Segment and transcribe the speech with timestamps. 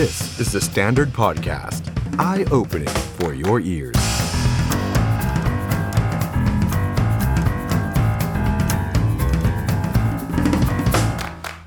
[0.00, 1.82] This is the Standard Podcast.
[2.30, 4.00] Eye-opening for your ears.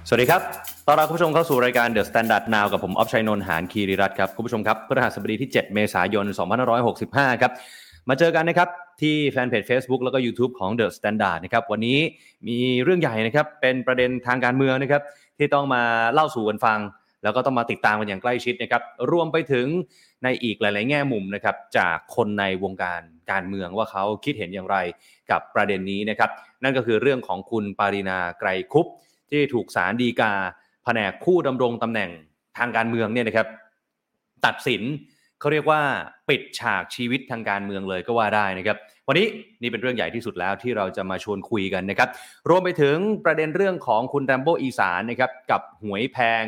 [0.07, 0.41] สวัสดีครับ
[0.87, 6.25] ต้อนรับคุณผู้ชมเข้าสู่รายการ The Standard Now กับผม ออฟชัยนนท์ หานคีริรัตน์ครับ คุณผู้ชมครับพฤหัสบดีที่ 7 เมษายน
[6.83, 7.51] 2565 ครับ
[8.09, 8.69] มาเจอกันนะครับ
[9.01, 11.97] ที่แฟนเพจ Facebook แล้วก็ YouTube ของ The Standard นะครับ วันนี้
[12.47, 15.01] มีเรื่องใหญ่นะครับ เป็นประเด็นทางการเมืองนะครับ
[15.37, 15.83] ที่ต้องมา
[16.13, 16.79] เล่าสู่กันฟัง
[17.25, 19.67] แล้วก็ต้องมาติดตามกันอย่างใกล้ชิดนะครับรวมไปถึง
[20.23, 24.77] ในอีกหลาย ๆ แง่มุมนะครับจากคนในวงการการเมืองว่าเขาคิดเห็นอย่างไร
[25.31, 26.29] กับประเด็นนี้นะครับ
[26.63, 28.87] นั่นก็คือเรื่องของคุณปารินาไกรคุป
[29.29, 30.31] ที่ถูกสารดีกา
[30.83, 32.09] แผนกผู้ดำรงตำแหน่ง
[32.57, 33.47] ทางการเมืองเนี่ยนะครับ
[34.45, 34.81] ตัดสิน
[35.39, 35.81] เขาเรียกว่า
[36.29, 39.27] ปิดฉากชีวิตทางการเมืองเลยก็ว่าได้นะครับ วันนี้
[39.61, 42.09] นี่เป็นเรื่องใหญ่ที่สุดแล้วที่เราจะมาชวนคุยกันนะครับ
[42.49, 46.43] รวมไปถึงประเด็นเรื่องของคุณแรมโบ้อีสานนะครับกับหวยแพง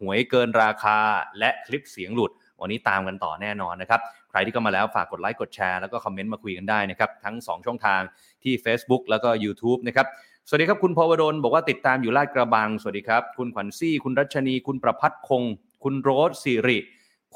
[0.00, 0.98] หวยเกินราคา
[1.38, 8.00] และคลิปเสียงหลุด วันนี้ตามกันต่อแน่นอนนะครับ ใครที่เข้ามาแล้วฝากกดไลค์กดแชร์แล้วก็คอมเมนต์มาคุยกันได้นะครับ ทั้ง 2 ช่องทาง
[8.42, 10.06] ที่ Facebook แล้วก็ YouTube นะครับ
[10.48, 15.42] สวัสดีครับคุณพวดลบอกว่าติดตามอยู่ลาดกระบัง สวัสดีครับ คุณขวัญซี่ คุณรัชนี คุณประพัฒคง
[15.84, 16.78] คุณโรสสิริ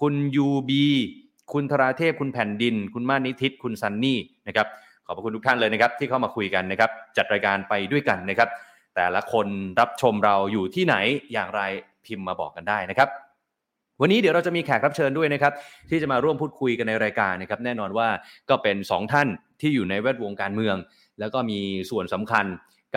[0.01, 0.87] คุณยูบี
[1.53, 4.67] คุณธราเทพ คุณแผ่นดิน คุณมานิทิตคุณซันนี่นะครับ
[5.07, 8.49] ขอบพระคุณทุกท่านเลยนะครับที่เข้ามาคุยกันนะครับจัดรายการไปด้วยกันนะครับ
[8.97, 9.47] แต่ละคน
[9.81, 10.97] รับชมเราอยู่ที่ไหน
[11.33, 11.63] อย่างไร
[12.07, 13.09] พิมพ์มาบอกกันได้นะครับ
[14.01, 15.53] วันนี้เดี๋ยวเราจะมีแขกรับเชิญด้วยนะครับ
[15.91, 18.09] ที่จะมาร่วมพูดคุยกันในรายการนะครับ แน่นอนว่า
[18.51, 19.29] ก็เป็น 2 ท่าน
[19.61, 20.77] ที่อยู่ในแวดวงการเมือง
[21.21, 22.47] แล้วก็มีส่วนสำคัญ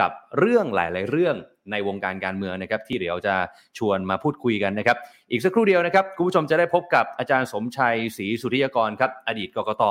[0.00, 1.36] กับเรื่องหลาย ๆ เรื่อง
[1.70, 3.34] ในวงการการเมืองนะครับ ที่เดี๋ยวจะ
[3.78, 4.96] ชวนมาพูดคุยกันนะครับ
[5.30, 9.84] อีกสักครู่เดียวนะครับคุณผู้ชมจะได้พบกับอาจารย์สมชัยศรีสุริยกรครับอดีตกกต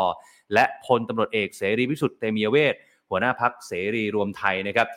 [0.53, 2.75] และพลตำรวจเอกเสรีพิสุทธิ์เตมียเวท
[3.09, 4.87] หัวหน้าพักเสรีรวมไทยนะครับ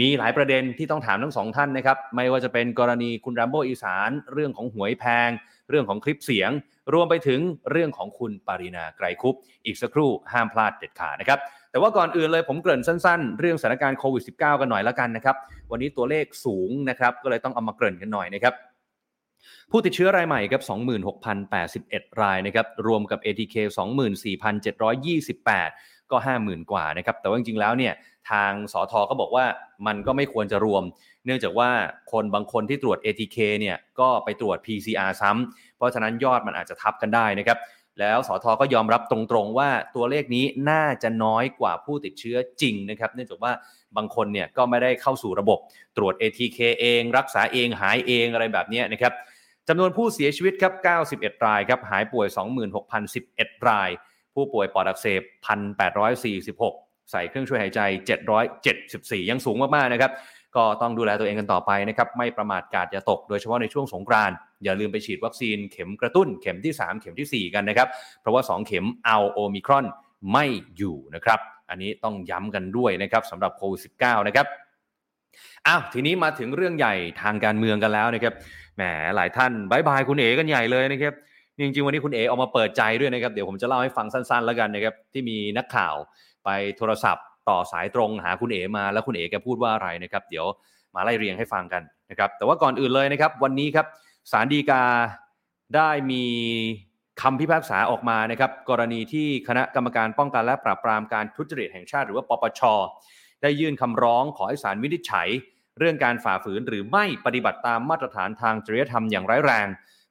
[0.00, 5.30] มีหลายประเด็นที่ต้องถามทั้งสองท่านนะครับ ไม่ว่าจะเป็นกรณีคุณแรมโบอีสาน เรื่องของหวยแพง
[5.70, 6.50] เรื่องของคลิปเสียง
[6.92, 7.40] รวมไปถึง
[7.70, 9.34] เรื่องของคุณปารินาไกรคุป
[9.66, 11.38] อีกสักครู่ห้ามพลาดเด็ดขาดนะครับ
[11.70, 15.36] แต่ว่าก่อนอื่นเลยผมเกริ่นสั้นๆ เรื่องสถานการณ์โควิด -19 กันหน่อยละกันนะครับ
[15.70, 18.54] วันนี้ตัวเลขสูงนะครับ ก็เลยต้องเอามาเกริ่นกันหน่อยนะครับ
[19.70, 20.62] ผู้ติดเชื้อรายใหม่ครับ
[21.42, 23.54] 26,081 รายนะครับ รวมกับ ATK
[24.18, 27.94] 24,728 ก็ 50,000 กว่านะครับแต่ว่าจริงๆแล้วเนี่ย
[28.30, 29.44] ทางสอทอก็บอกว่า
[29.86, 30.82] มันก็ไม่ควรจะรวม
[31.24, 31.70] เนื่องจากว่า
[32.12, 37.58] คนบางคนที่ตรวจ ATK เนี่ยก็ไปตรวจ PCR ซ้ำเพราะฉะนั้นยอดมันอาจจะทับกันได้นะครับ
[38.00, 43.52] แล้วสอทอก็ยอมรับตรงๆว่าตัวเลขนี้น่าจะน้อยกว่าผู้ติดเชื้อจริงนะครับเนื่องจากว่า
[43.96, 45.58] บางคนเนี่ยก็ไม่ได้เข้าสู่ระบบ
[45.96, 49.12] ตรวจ ATK เอง รักษาเองหายเองอะไรแบบนี้นะครับ
[49.68, 50.72] จำนวนผู้เสียชีวิตครับ
[51.08, 52.26] 91 รายครับหายป่วย
[52.98, 53.90] 26,011 ราย
[54.38, 55.22] ผู้ป่วยปอดอักเสบ
[55.96, 57.80] 1,846 ใส่เครื่องช่วยหายใจ
[58.56, 60.12] 774 ยังสูงมากๆนะครับ
[60.56, 67.88] ก็ต้องดูแลตัวเองกันต่อไปนะครับ ไม่ประมาทกาดอย่าตก โดยเฉพาะในช่วงสงกรานต์อย่าลืมไปฉีดวัคซีนเข็มกระตุ้นเข็มที่ 3 เข็มทีสี่4 กันนะครับ
[68.20, 69.86] เพราะว่า 2 เข็มเอาโอมิครอน
[70.32, 70.44] ไม่
[70.76, 71.38] อยู่นะครับ
[71.70, 74.46] อันนี้ต้องย้ำกันด้วยนะครับสำหรับโควิด -19 นะครับ
[75.66, 78.34] อ้าวทีนี้มาถึงเรื่องใหญ่ทางการเมืองกันแล้วนะครับ
[78.76, 78.82] แหม
[79.16, 81.14] หลายท่านบายบายคุณเอ๋กันใหญ่เลยนะครับ
[81.58, 85.94] จริงๆวันนี้คุณเอ๋ออกมาเปิดใจด้วยนะครับเดี๋ยวผมจะเล่าให้ฟังสั้นๆ แล้วกันนะครับที่มีนักข่าว
[86.44, 90.46] ไปโทรศัพท์ ต่อสายตรงหาคุณเอ๋มาแล้วคุณเอ๋แกพูดว่าอะไรนะครับ เดี๋ยว
[90.94, 93.86] มาไล่เรียงให้ฟังกันนะครับแต่ว่าก่อนอื่นเลยนะครับ วันนี้ครับ
[94.32, 94.82] ศาลฎีกา
[95.76, 96.24] ได้มี
[97.22, 102.60] คำพิพากษาออกมานะครับ กรณีที่คณะกรรมการป้องกันและปราบปรามการทุจริตแห่งชาติ หรือว่าปปช
[103.42, 105.28] ได้ยื่นคำร้องขอให้ศาลวินิจฉัย
[105.78, 109.66] เรื่องการฝ่าฝืนหรือไม่ปฏิบัติตามมาตรฐานทางจริยธรรมอย่างร้ายแรง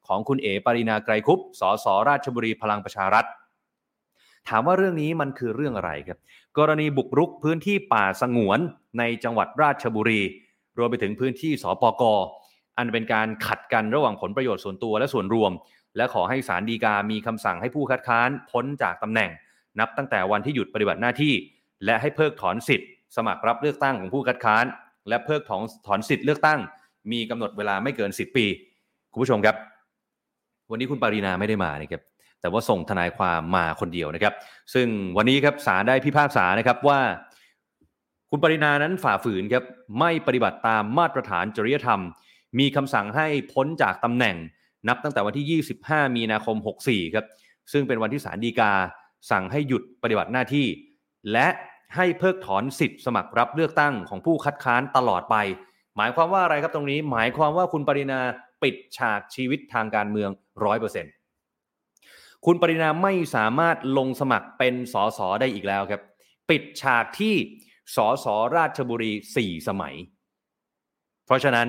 [0.08, 3.26] ของคุณเอ๋ปรินาไกรคุปสสราชบุรีพลังประชารัฐ
[4.50, 6.20] ถามว่าเรื่องนี้มันคือเรื่องอะไรครับ
[6.58, 8.60] กรณีบุกรุกพื้นที่ป่าสงวน
[9.00, 10.22] ในจังหวัดราชบุรี
[10.78, 12.04] รวมไปถึงพื้นที่สปก
[12.78, 15.52] อันเป็นการขัดกันระหว่างผลประโยชน์ส่วนตัวและส่วนรวม
[15.98, 19.30] และขอให้ศาลฎีกามีคำสั่งให้ผู้คัดค้านพ้นจากตำแหน่ง
[19.80, 21.34] นับตั้งแต่วันที่หยุดปฏิบัติหน้าที่
[21.86, 24.66] และให้เพิกถอนสิทธิ์ สมัครรับเลือกตั้งของผู้คัดค้าน
[25.10, 26.60] และเพิกถอนถอนสิทธิ์เลือกตั้ง
[27.12, 28.46] มีกำหนดเวลาไม่เกิน 10 ปี
[29.12, 29.56] คุณผู้ชมครับ
[30.72, 32.02] วันนี้คุณปารีนาไม่ได้มานะครับ
[32.42, 34.34] แต่ว่าส่งทนายความมาคนเดียวนะครับ
[34.74, 34.88] ซึ่ง
[35.18, 37.00] วันนี้ครับศาลได้พิพากษานะครับว่า
[38.32, 39.64] คุณปรินานั้นฝ่าฝืนครับ
[40.00, 42.02] ไม่ปฏิบัติตามมาตรฐานจริยธรรม
[42.60, 44.36] มีคำสั่งให้พ้นจากตำแหน่ง
[44.88, 46.56] นับตั้งแต่วันที่ 25 มีนาคม
[46.86, 47.26] 64 ครับ
[47.72, 48.72] ซึ่งเป็นวันที่ศาลฎีกา
[49.32, 50.68] สั่งให้หยุดปฏิบัติหน้าที่
[51.32, 51.48] และ
[51.96, 55.36] ให้เพิกถอนสิทธิ์สมัครรับเลือกตั้งของผู้คัดค้านตลอดไป
[55.98, 58.20] หมายความว่าอะไรครับตรงนี้ หมายความว่าคุณปรินา
[58.64, 60.30] ปิดฉากชีวิตทางการเมือง
[61.58, 66.02] 100%คุณปรินาไม่สามารถลงสมัครเป็นสสได้อีกแล้วครับ
[66.50, 67.36] ปิดฉากที่
[67.96, 68.26] สส
[68.56, 69.12] ราชบุรี
[69.42, 69.96] 4 สมัย
[71.26, 71.68] เพราะฉะนั้น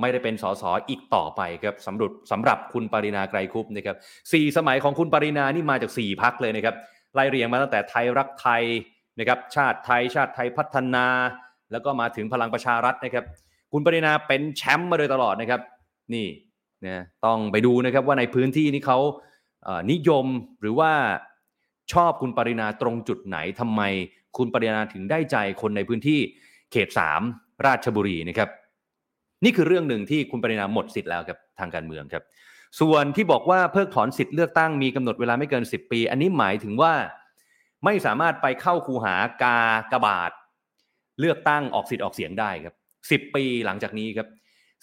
[0.00, 3.96] ไม่ได้เป็นสสอีกต่อไปครับสำหรับสำหรับคุณปรินาไกรคุปนะครับ
[4.32, 6.74] สี่สมัยของคุณปรินานี่มาจากสี่พักเลยนะครับ
[7.14, 8.62] ไล่เรียงมาตั้งแต่ไทยรักไทย
[9.18, 11.06] นะครับชาติไทยชาติไทยพัฒนา
[11.72, 13.24] แล้วก็มาถึงพลังประชารัฐนะครับ
[13.72, 15.60] คุณปรินาเป็นแชมป์มาโดยตลอดนะครับ
[16.14, 16.28] นี่
[16.86, 18.98] นะต้องไปดูนะครับว่าในพื้นที่นี้เขา
[19.92, 20.26] นิยม
[20.60, 20.92] หรือว่า
[21.92, 23.82] ชอบคุณปรินาตรงจุดไหนทำไม
[24.36, 26.20] คุณปรินาถึงได้ใจคนในพื้นที่
[26.72, 26.88] เขต
[27.26, 28.48] 3 ราชบุรีนะครับ
[29.44, 32.24] นี่คือเรื่องหนึ่งที่คุณปรินาหมดสิทธิ์แล้วครับทางการเมืองครับ
[32.80, 36.92] ส่วนที่บอกว่าเพิกถอนสิทธิ์เลือกตั้งมีกำหนดเวลาไม่เกิน 10 ปี อันนี้หมายถึงว่า
[37.84, 39.58] ไม่สามารถไปเข้าคูหากา
[39.92, 40.30] กระบาด
[41.20, 42.74] เลือกตั้งออกสิทธิ์ออกเสียงได้ครับ
[43.28, 44.28] 10 ปีหลังจากนี้ครับ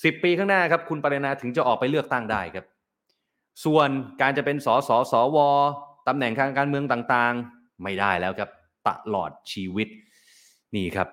[0.04, 2.66] 10ปีข้างหน้าครับคุณปรินาถึงจะออกไปเลือกตั้งได้ครับ
[3.66, 3.90] ส่วน
[4.22, 5.38] การจะเป็นสสสว
[6.08, 8.50] ตำแหน่งทางการเมืองต่างๆ ไม่ได้แล้วครับ
[8.88, 9.88] ตลอดชีวิต
[10.76, 11.08] นี่ครับ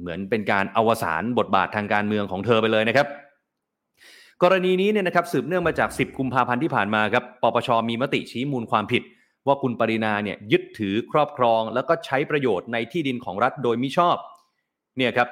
[0.00, 3.06] เหมือนเป็นการอวสานบทบาททางการเมืองของเธอไปเลยนะครับ
[4.42, 9.02] กรณีนี้เนี่ยนะครับสืบเนื่องมาจาก 10 กุมภาพันธ์ที่ผ่านมาครับปปชมีมติชี้มูลความผิด
[9.46, 14.16] ว่าคุณปรินาเนี่ยยึดถือครอบครอง แล้วก็ใช้ประโยชน์ในที่ดินของรัฐโดยมิชอบ
[14.96, 15.28] เนี่ยครับ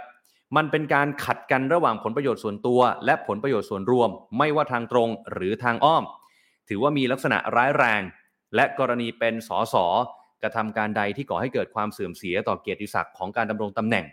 [0.57, 6.05] มันเป็นการขัดกันระหว่างผลประโยชน์ส่วนตัว และผลประโยชน์ส่วนรวม ไม่ว่าทางตรงหรือทางอ้อม
[6.69, 8.03] ถือว่ามีลักษณะร้ายแรง
[8.55, 9.75] และกรณีเป็นสส
[10.43, 14.05] กระทำการใดที่ก่อให้เกิดความเสื่อมเสียต่อเกียรติศักดิ์ของการดำรงตำแหน่ง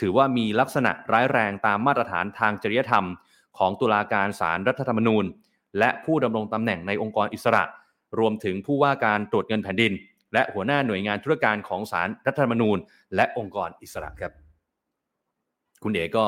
[0.00, 3.04] ถือว่ามีลักษณะร้ายแรงตามมาตรฐานทางจริยธรรม
[3.58, 5.24] ของตุลาการศาลรรัฐธรรมนูญ
[5.78, 7.64] และผู้ดำรงตำแหน่งในองค์กรอิสระ
[8.18, 9.92] รวมถึงผู้ว่าการตรวจเงินแผ่นดิน
[10.32, 12.78] และหัวหน้าหน่วยงานธุรการของศาลรรัฐธรรมนูญ
[13.16, 14.47] และองค์กรอิสระครับ
[15.82, 16.24] คุณเอ๋ก็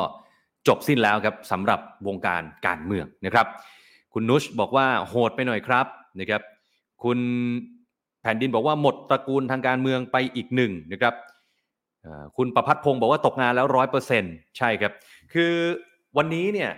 [0.69, 3.47] จบสิ้นแล้วครับสำหรับวงการการเมืองนะครับ
[4.15, 5.87] คุณนุชบอกว่าโหดไปหน่อยครับ
[6.21, 6.43] นะครับ
[7.05, 7.19] คุณ
[8.23, 11.15] แผ่นดินบอกว่าหมดตระกูลทางการเมืองไปอีกหนึ่งนะครับ
[12.37, 14.93] คุณประพัฒพงศ์บอกว่าตกงานแล้วร้อยเปอร์เซ็นต์ใช่ครับ
[15.33, 15.53] คือ
[16.17, 16.71] วันนี้เนี่ย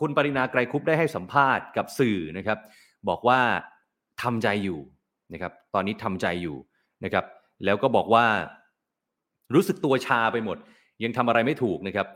[0.00, 2.58] คุณปรินาไกรคุปได้ให้สัมภาษณ์กับสื่อนะครับ
[3.08, 3.40] บอกว่า
[4.22, 4.80] ทำใจอยู่
[5.32, 6.56] นะครับ ตอนนี้ทำใจอยู่
[7.04, 7.24] นะครับ
[7.64, 8.26] แล้วก็บอกว่า
[9.54, 10.58] รู้สึกตัวชาไปหมด
[11.04, 12.06] ยังทำอะไรไม่ถูกนะครับ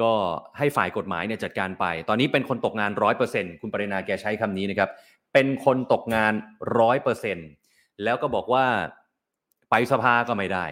[0.00, 0.12] ก็
[0.58, 4.90] ให้ฝ่ายกฎหมายเนี่ยจัดการไป ตอนนี้เป็นคนตกงานร้อยเปอร์เซ็นคุณปรินาแกใช้คำนี้นะครับ
[5.32, 6.32] เป็นคนตกงาน
[6.78, 7.48] ร้อยเปอร์เซ็นต์
[8.04, 8.64] แล้วก็บอกว่า
[9.70, 10.66] ไปสภาก็ไม่ได้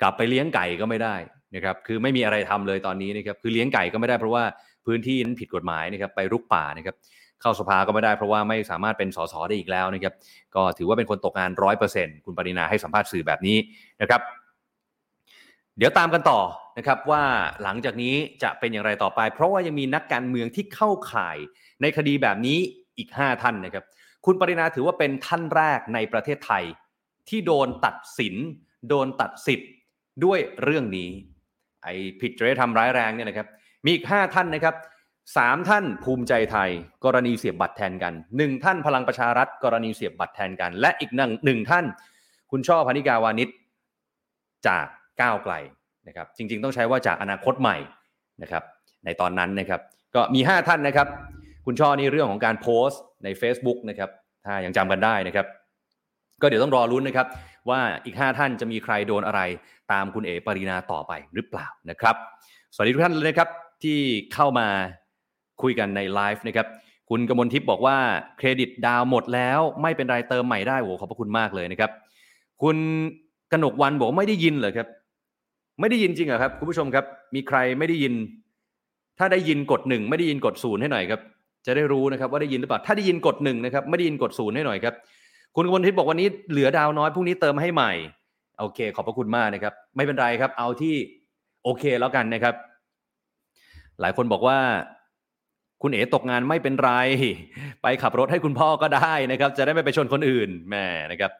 [0.00, 1.16] กลับไปเลี้ยงไก่ก็ไม่ได้
[1.54, 4.44] นะครับ คือไม่มีอะไรทำเลยตอนนี้นะครับ คือเลี้ยงไก่ก็ไม่ได้เพราะว่า
[4.86, 6.96] พื้นที่นั้นผิดกฎหมายนะครับ ไปรุกป่านะครับ
[7.40, 10.14] เข้าสภาก็ไม่ได้เพราะว่าไม่สามารถเป็นสสได้อีกแล้วนะครับ
[10.54, 13.56] ก็ถือว่าเป็นคนตกงานร้อยเปอร์เซ็นต์คุณปรินาให้สัมภาษณ์สื่อแบบนี้
[14.00, 14.20] นะครับ
[15.78, 16.40] เดี๋ยวตามกันต่อ
[16.78, 17.22] นะครับว่า
[17.62, 21.38] หลังจากนี้จะเป็นอย่างไรต่อไป เพราะว่ายังมีนักการเมืองที่เข้าข่าย
[21.82, 22.58] ในคดีแบบนี้
[22.98, 23.84] อีก 5 ท่านนะครับ
[24.26, 26.64] คุณปรินาถือว่าเป็นท่านแรกในประเทศไทย
[27.28, 28.34] ที่โดนตัดสิน
[28.88, 29.70] โดนตัดสิทธิ์
[30.24, 31.10] ด้วยเรื่องนี้
[31.84, 33.48] ไอ้ผิดจริยธรรมร้ายแรงเนี่ยนะครับ
[33.84, 34.74] มีอีก 5 ท่านนะครับ
[35.36, 36.70] สามท่านภูมิใจไทย
[37.04, 41.84] กรณีเสียบบัตรแทนกันหนึ่งท่านพลังประชารัฐ กรณีเสียบบัตรแทนกัน และอีกหนึ่งหนึ่งท่าน
[42.50, 43.48] คุณช่อพนิกาวานิช
[44.68, 44.86] จาก
[45.20, 45.54] ก้าวไกล
[46.08, 47.76] นะครับจริงๆ ต้องใช้ว่าจากอนาคตใหม่
[48.42, 48.62] นะครับ
[49.04, 49.80] ในตอนนั้นนะครับ
[50.14, 51.08] ก็มี 5 ท่านนะครับ
[51.66, 54.10] คุณช่อนี่เรื่องของการโพสต์ใน Facebook นะครับ
[54.44, 55.46] ถ้ายังจำกันได้นะครับ
[56.42, 57.26] ก็เดี๋ยวต้องรอรุ้นนะครับ
[57.70, 59.40] ว่าอีก 5 ท่านจะมีใครโดนอะไร
[59.92, 62.16] ตามคุณเอ๋ปรินาต่อไปหรือเปล่านะครับ
[62.74, 63.48] สวัสดีทุกท่านเลยนะครับ
[63.82, 63.98] ที่
[64.34, 64.66] เข้ามา
[65.62, 66.66] คุยกันในไลฟ์นะครับ
[67.10, 67.96] คุณกมลทิพย์บอกว่า
[68.38, 71.90] เครดิตดาวหมดแล้วไม่เป็นไรเติมใหม่ได้โหขอบพระคุณมากเลยนะครับ
[72.62, 72.76] คุณ
[73.52, 74.88] กนกวันบอกไม่ได้ยินเหรอครับ
[75.80, 78.14] ไม่ได้ยินจริงเหรอครับคุณผู้ชมครับ มีใครไม่ได้ยิน
[79.18, 81.20] ถ้าได้ยินกดหนึ่งไม่ได้ยินกดศูนย์ให้หน่อยครับ
[81.66, 84.94] จะได้รู้นะครับว่าได้ยินหรือเปล่าถ้าได้ยินกดหนึ่งนะครับไม่ได้ยินกดศูนย์ให้หน่อยครับ
[85.56, 87.92] คุณกมลทิพย์บอกวันนี้เหลือดาวน้อยพรุ่งนี้เติมให้ใหม่
[88.60, 90.94] โอเค ขอบพระคุณมากนะครับ ไม่เป็นไรครับ เอาที่
[91.64, 92.54] โอเคแล้วกันนะครับ
[94.00, 94.58] หลายคนบอกว่า
[95.82, 96.90] คุณเอ๋ตกงานไม่เป็นไร
[97.82, 101.30] ไปขับรถให้คุณพ่อก็ได้นะครับ จะได้ไม่ไปชนคนอื่นแม่นะครับ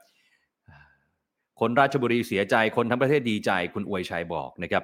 [1.60, 4.82] คนราชบุรีเสียใจคนทั้งประเทศดีใจคุณอวยชัยบอกนะครับ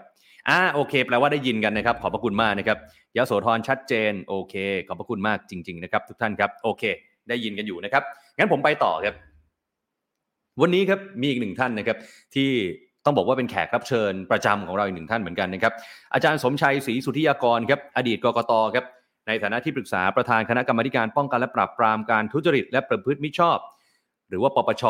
[0.48, 2.78] อ่าโอเค แปลว่าได้ยินกันนะครับ ขอบพระคุณมากนะครับ
[3.16, 4.54] ยโสธรชัดเจนโอเค
[4.88, 6.82] ขอบพระคุณมากจริง ๆ นะครับ ทุกท่านครับโอเค
[7.28, 8.02] ได้ยินกันอยู่นะครับ
[8.38, 9.14] งั้นผมไปต่อครับ
[10.60, 11.96] วันนี้ครับมีอีกหนึ่งท่านนะครับ
[12.34, 12.50] ที่
[13.04, 15.72] ต้องบอกว่าเป็นแขกรับเชิญประจำของเราอีกหนึ่งท่านเหมือนกันนะครับ
[16.14, 18.84] อาจารย์สมชัยศรีสุธิยากรครับอดีตกกตครับ
[19.26, 23.58] ในฐานะที่ปรึกษาประธานคณะกรรมการป้องกันและปราบปรามการทุจริตและประพฤติมิชอบ
[24.28, 24.84] หรือว่าปปช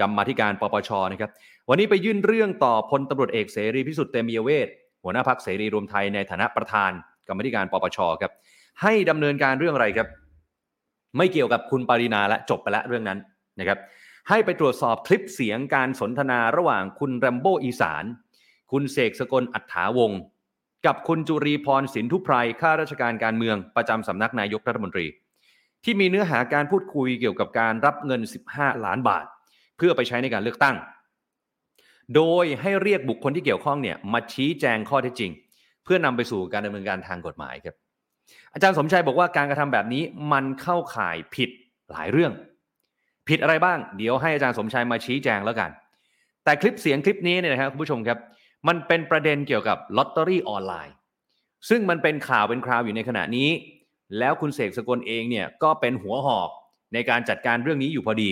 [0.00, 1.30] กรรมธิการปปชนะครับ
[1.68, 4.68] วันนี้ไปยื่นเรื่องต่อพลตำรวจเอกเสรีพิสุทธิ์เตมียเวท
[5.02, 6.90] หัวหน้าพักเสรีรวมไทยในฐานะประธาน
[7.28, 8.32] กรรมธิการปปชครับ
[8.82, 10.08] ให้ดำเนินการเรื่องอะไรครับ
[11.16, 13.18] ไม่เกี่ยวกับคุณปรินาและจบไปแล้วเรื่องนั้น
[13.60, 13.78] นะครับ
[14.28, 18.04] ให้ไปตรวจสอบคลิปเสียงการสนทนาระหว่างคุณแรมโบอีสาน
[18.72, 20.12] คุณเสกสกลอัฏฐาวง
[20.86, 25.06] กับคุณจุรีพรสินทุไพรข้าราชการการเมืองประจำสำนักนายกรัฐมนตรี
[25.84, 28.20] ที่มีเนื้อหาการพูดคุยเกี่ยวกับการรับเงิน
[28.50, 29.26] 15 ล้านบาท
[29.76, 30.76] เพื่อไปใช้ในการเลือกตั้ง
[32.14, 35.32] โดยให้เรียกบุคคลที่เกี่ยวข้องเนี่ยมาชี้แจงข้อเท็จจริง
[35.84, 37.74] เพื่อนำไปสู่การดำเนินการทางกฎหมายครับ
[38.54, 40.02] อาจารย์สมชัยบอกว่าการกระทำแบบนี้
[40.32, 41.50] มันเข้าข่ายผิด
[41.90, 42.32] หลายเรื่อง
[43.28, 45.70] ผิดอะไรบ้าง เดี๋ยวให้อาจารย์สมชัยมาชี้แจงแล้วกัน
[46.44, 48.18] แต่คลิปเสียงคลิปนี้เนี่ยนะครับคุณผู้ชมครับ
[48.68, 50.94] มันเป็นประเด็นเกี่ยวกับลอตเตอรี่ออนไลน์
[51.68, 53.48] ซึ่งมันเป็นข่าวเป็นคราวอยู่ในขณะนี้
[54.18, 56.48] แล้วคุณเสกสกลเองเนี่ยก็เป็นหัวหอก
[56.94, 58.28] ในการจัดการเรื่องนี้อยู่พอดี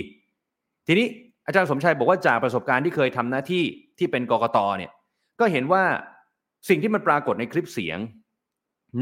[0.87, 1.07] ทีนี้
[1.51, 3.63] อาจารย์สมชัยบอกว่าจากประสบการณ์ที่เคยทำหน้าที่
[3.99, 4.91] ที่เป็นกกตเนี่ย
[5.39, 5.83] ก็เห็นว่า
[6.69, 7.97] สิ่งที่มันปรากฏในคลิปเสียง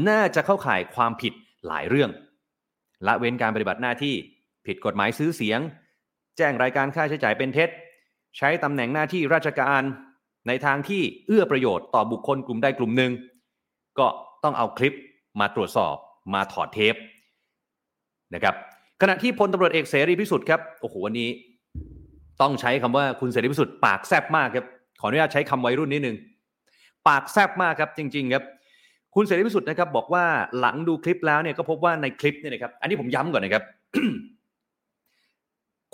[0.08, 1.32] น่าจะเข้าข่ายความผิด
[1.66, 2.10] หลายเรื่อง
[3.06, 4.14] ละเว้นการปฏิบัติหน้าที่
[4.66, 5.60] ผิดกฎหมายซื้อเสียง
[6.36, 7.70] แจ้งรายการค่าใช้จ่ายเป็นเท็จ
[8.38, 9.82] ใช้ตำแหน่งหน้าที่ราชการ
[10.48, 13.12] ในทางที่เอื้อประโยชน์ต่อบุคคลกลุ่มใดกลุ่มหนึ่ง
[13.98, 14.06] ก็
[14.44, 14.96] ต้องเอาคลิป
[15.40, 15.94] มาตรวจสอบ
[16.34, 16.94] มาถอดเทป
[18.34, 18.54] นะครับ
[19.00, 21.30] ขณะที่พลตำรวจเอกเสรีพิสุทธิ์ครับโอ้โหวันนี้
[22.42, 24.66] ต้องใช้คำว่าคุณเสรีพิสุทธิ์ปากแซบมากครับ
[25.00, 26.16] ขออนุญาตใช้คำวัยรุ่นนิดนึง
[27.08, 28.44] ปากแซบมากครับจริง ๆ ครับ
[29.14, 30.24] คุณเสรีพิสุทธิ์นะครับ บอกว่า
[30.60, 33.64] หลังดูคลิปแล้วเนี่ยก็พบว่าในคลิปเนี่ยนะครับ อันนี้ผมย้ำก่อนนะครับ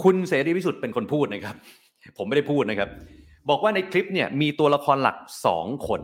[0.03, 1.57] คุณเสรีพิสุทธิ์เป็นคนพูดนะครับ
[2.19, 2.89] ผมไม่ได้พูดนะครับ
[3.49, 6.01] บอกว่าในคลิปเนี่ยมีตัวละครหลักสองคน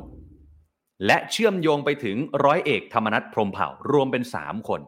[1.07, 4.81] และเชื่อมโยงไปถึงร้อยเอกธรรมนัฐพรมเผ่ารวมเป็นสามคน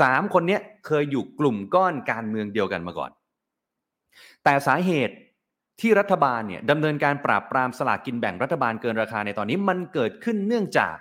[0.00, 3.10] สามคนเนี้ยเคยอยู่กลุ่มก้อนการเมืองเดียวกันมาก่อน
[4.44, 5.14] แต่สาเหตุ
[5.80, 10.96] ที่รัฐบาลเนี่ยดำเนินการปราบปรามสลากกินแบ่งรัฐบาลเกินราคาในตอนนี้มันเกิดขึ้นเนื่องจาก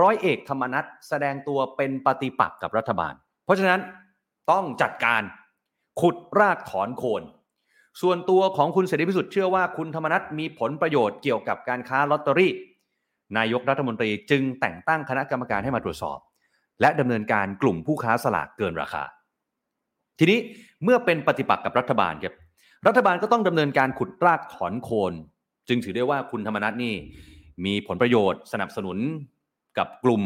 [0.00, 3.14] ร้อยเอกธรรมนัฐแสดงตัวเป็นปฏิปักษ์กับรัฐบาล
[3.44, 3.80] เพราะฉะนั้น
[4.50, 5.22] ต้องจัดการ
[6.00, 7.22] ขุดรากถอนโคน
[8.02, 12.52] ส่วนตัวของคุณเสรีพิสุทธิ์เชื่อว่าคุณธรรมนัฐมีผลประโยชน์เกี่ยวกับการค้าลอตเตอรี่
[13.38, 16.18] นายกรัฐมนตรีจึงแต่งตั้งคณะกรรมการให้มาตรวจสอบ
[16.80, 19.04] และดำเนินการกลุ่มผู้ค้าสลากเกินราคา
[20.18, 20.38] ทีนี้
[20.84, 22.34] เมื่อเป็นปฏิปักษ์กับรัฐบาลครับ
[22.86, 25.12] รัฐบาลก็ต้องดำเนินการขุดรากถอนโคน
[25.68, 26.94] จึงถือได้ว่าคุณธรรมนัฐนี่
[27.64, 28.98] มีผลประโยชน์สนับสนุน
[29.78, 30.22] กับกลุ่ม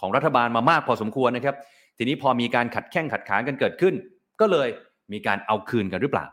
[0.00, 1.56] ของรัฐบาลมามากพอสมควรนะครับ
[1.98, 3.94] ทีนี้พอมีการขัดแข้งขัดขานกันเกิดขึ้น
[4.40, 4.68] ก็เลย
[5.12, 6.26] มีการเอาคืนกันหรือเปล่า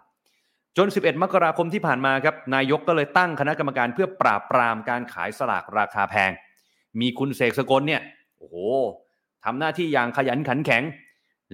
[0.77, 6.31] จน 11 มกราคมที่ผ่านมาครับนายกก็เลยตั้งคณะกรรมการเพื่อปราบปรามการขายสลากราคาแพง
[6.99, 8.01] มีคุณเสกสกลเนี่ย
[8.37, 8.55] โอ้โห
[9.45, 10.83] ทำหน้าที่อย่างขยันขันแข็ง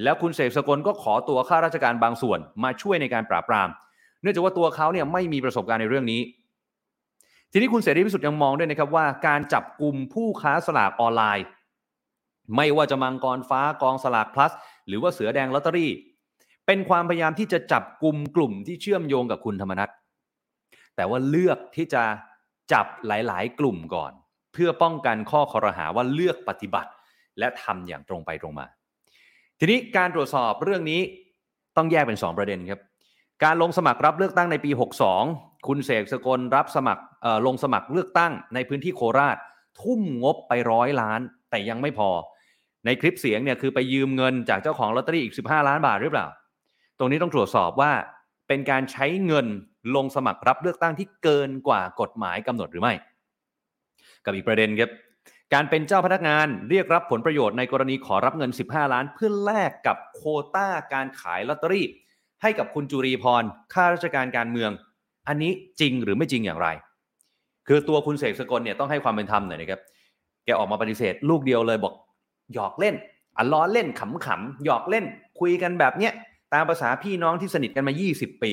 [0.04, 3.70] แล้วคุณเสกสกลก็ขอตัวข้าราชการบางส่วนมาช่วยในการปราบปราม
[4.22, 6.22] เนื่องจากว่าตัวเขาเนี่ยไม่มีประสบการณ์ในเรื่องนี้
[7.52, 11.46] ทีนี้คุณเสรีพิสุทธิ์ยังมองด้วยนะครับว่าการจับกลุ่มผู้ค้าสลากออนไลน์
[12.56, 14.52] ไม่ว่าจะมังกรฟ้ากองสลากพลัส
[14.88, 15.92] หรือว่าเสือแดงลอตเตอรี่
[16.66, 19.90] เป็นความพยายามที่จะจับกลุ่มกลุ่มที่เชื่อมโยงกับคุณธรรมนัฐ
[20.96, 22.04] แต่ว่าเลือกที่จะ
[22.74, 24.12] จับหลาย ๆ กลุ่มก่อน
[24.54, 26.92] เพื่อป้องกันข้อคอรหาว่าเลือกปฏิบัติ
[27.40, 28.66] และทำอย่างตรงไปตรงมา
[29.64, 31.02] ทีนี้การตรวจสอบเรื่องนี้
[31.78, 32.80] ต้องแยกเป็น 2 ประเด็นครับ
[33.44, 34.72] การลงสมัครรับเลือกตั้งในปี
[35.20, 37.04] 62 คุณเสกสกลรับสมัคร
[37.46, 39.38] ลงสมัครเลือกตั้งในพื้นที่โคราช
[39.82, 42.10] ทุ่มงบไปร้อยล้าน แต่ยังไม่พอ
[42.86, 46.28] ในคลิปเสียงเนี่ยคือไปยืมเงินจากเจ้าของลอตเตอรี่อีก 15 ล้านบาทหรือเปล่า
[47.00, 47.92] ตรงนี้ต้องตรวจสอบว่า
[48.48, 49.48] เป็นการใช้เงิน
[49.96, 52.94] ลงสมัครรับเลือกตั้งที่เกินกว่ากฎหมายกำหนดหรือไม่
[54.26, 54.90] กับอีกประเด็นครับ
[55.54, 60.22] การเป็นเจ้าพนักงานเรียกรับผลประโยชน์ในกรณีขอรับเงิน 15 ล้าน เพื่อแลกกับโค
[60.56, 61.86] ต้าการขายลอตเตอรี่
[62.42, 63.44] ให้กับคุณจุรีพร
[63.74, 64.72] ข้าราชการการเมือง
[65.28, 66.68] อันนี้จริงหรือไม่จริงอย่างไร
[67.68, 69.82] คือตัวคุณเสกสกลเนี่ยต้องให้ความเป็นธรรมหน่อยนะครับ
[70.46, 71.94] แกออกมาปฏิเสธ ลูกเดียวเลยบอก
[72.54, 72.96] หยอกเล่น
[73.38, 75.06] อะล้อเล่นขำๆหยอกเล่น
[75.40, 76.14] คุยกันแบบเนี้ย
[76.54, 78.52] ตามภาษาพี่น้องที่สนิทกันมา 20 ปี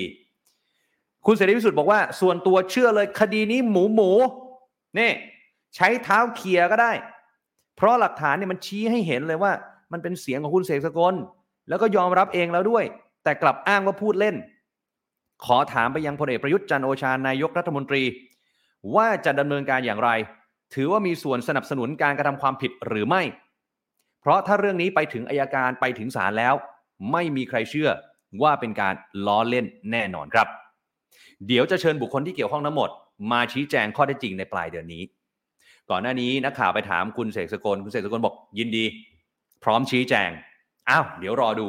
[1.26, 4.10] คุณเสรีพิสุทธิ์บอกว่า ส่วนตัวเชื่อเลยคดีนี้หมูหมู
[4.98, 5.10] นี่
[5.76, 6.92] ใช้เท้าเคียก็ได้
[7.76, 9.52] เพราะหลักฐานเนี่ยมันชี้ให้เห็นเลยว่า
[9.92, 11.14] มันเป็นเสียงของคุณเสกสกล
[11.68, 12.84] แล้วก็ยอมรับเองแล้วด้วย
[13.24, 14.36] แต่กลับอ้างว่าพูดเล่น
[15.44, 18.02] ขอถามไปยังพลเอกประยุทธ์จันโอชานายกรัฐมนตรี
[18.96, 20.10] ว่าจะดำเนินการอย่างไร
[20.74, 23.22] ถือว่ามีส่วนสนับสนุนการกระทำความผิดหรือไม่
[24.20, 26.54] เพราะถ้าเรื่องนี้ไปถึงอายการไปถึงศาลแล้ว
[27.12, 27.90] ไม่มีใครเชื่อ
[28.42, 28.94] ว่าเป็นการ
[29.26, 30.48] ล้อเล่นแน่นอนครับ
[31.46, 32.90] เดี๋ยวจะเชิญบุคคลที่เกี่ยวข้องทั้งหมด
[33.32, 35.02] มาชี้แจงข้อเท็จจริงในปลายเดือนนี้
[35.90, 38.84] ก่อนหน้านี้นักข่าวไปถามคุณเสกสกลคุณเสกสกลบอกยินดี
[39.64, 40.30] พร้อมชี้แจง
[40.90, 41.68] อ้าวเดี๋ยวรอดู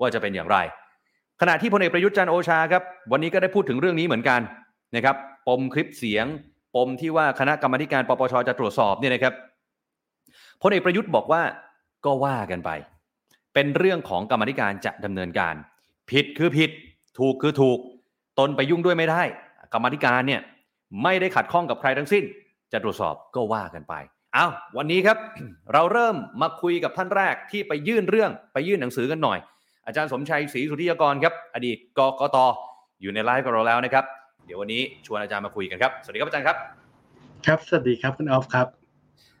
[0.00, 0.56] ว่าจะเป็นอย่างไร
[1.40, 4.40] ขณะที่พลเอกประยุทธ์จันโอชาครับวันนี้ก็ได้พูดถึงเรื่องนี้เหมือนกัน
[4.96, 5.16] นะครับ
[5.48, 6.26] ปมคลิปเสียง
[6.76, 9.34] ปมที่ว่าคณะกรรมการปปชจะตรวจสอบเนี่ยนะครับ
[10.62, 11.42] พลเอกประยุทธ์บอกว่า
[12.04, 12.70] ก็ว่ากันไป
[13.54, 15.54] เป็นเรื่องของกรรมธิการจะดำเนินการ
[16.10, 16.70] ผิดคือผิด
[17.18, 17.78] ถูกคือถูก
[18.38, 19.22] ตนไปยุ่งด้วยไม่ได้
[19.72, 20.40] กรรมธิการเนี่ย
[21.02, 22.24] ไม่ได้ขัดข้องกับใครทั้งสิ้น
[22.72, 23.94] จะตรวจสอบก็ว่ากันไป
[24.34, 24.46] เอา
[24.76, 25.18] วันนี้ครับ
[25.72, 29.38] เราเริ่มมาคุยกับท่านแรกที่ไปยื่นเรื่องไปยื่นหนังสือกันหน่อย
[29.86, 32.36] อาจารย์สมชัยศรีสุธิยากรครับ อดีตกกต
[33.00, 34.04] อยู่ในไลฟ์กับเราแล้วนะครับ
[34.46, 36.56] เดี๋ยววันนี้ชวนอาจารย์มาคุยกันครับ สวัสดีครับอาจารย์ครับ
[37.46, 38.66] ครับสวัสดีครับคุณออฟครับ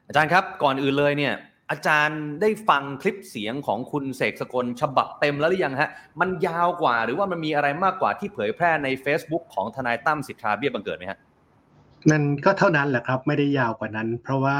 [0.08, 1.34] อาจารย์ครับก่อนอื่นเลยเนี่ย
[1.70, 11.18] อาจารย์ได้ฟังคลิปเสียงของคุณเสกสกลฉบับเต็มแล้วหรือยังฮะมันยาวกว่าหรือว่ามันมีอะไรมากกว่าที่เผยแพร่ใน Facebook ของทนายตั้มสิทธาเบี้ยบังเกิดไหมฮะ
[12.10, 14.58] นั่นก็เท่านั้นแหละครับ ไม่ได้ยาวกว่านั้น เพราะว่า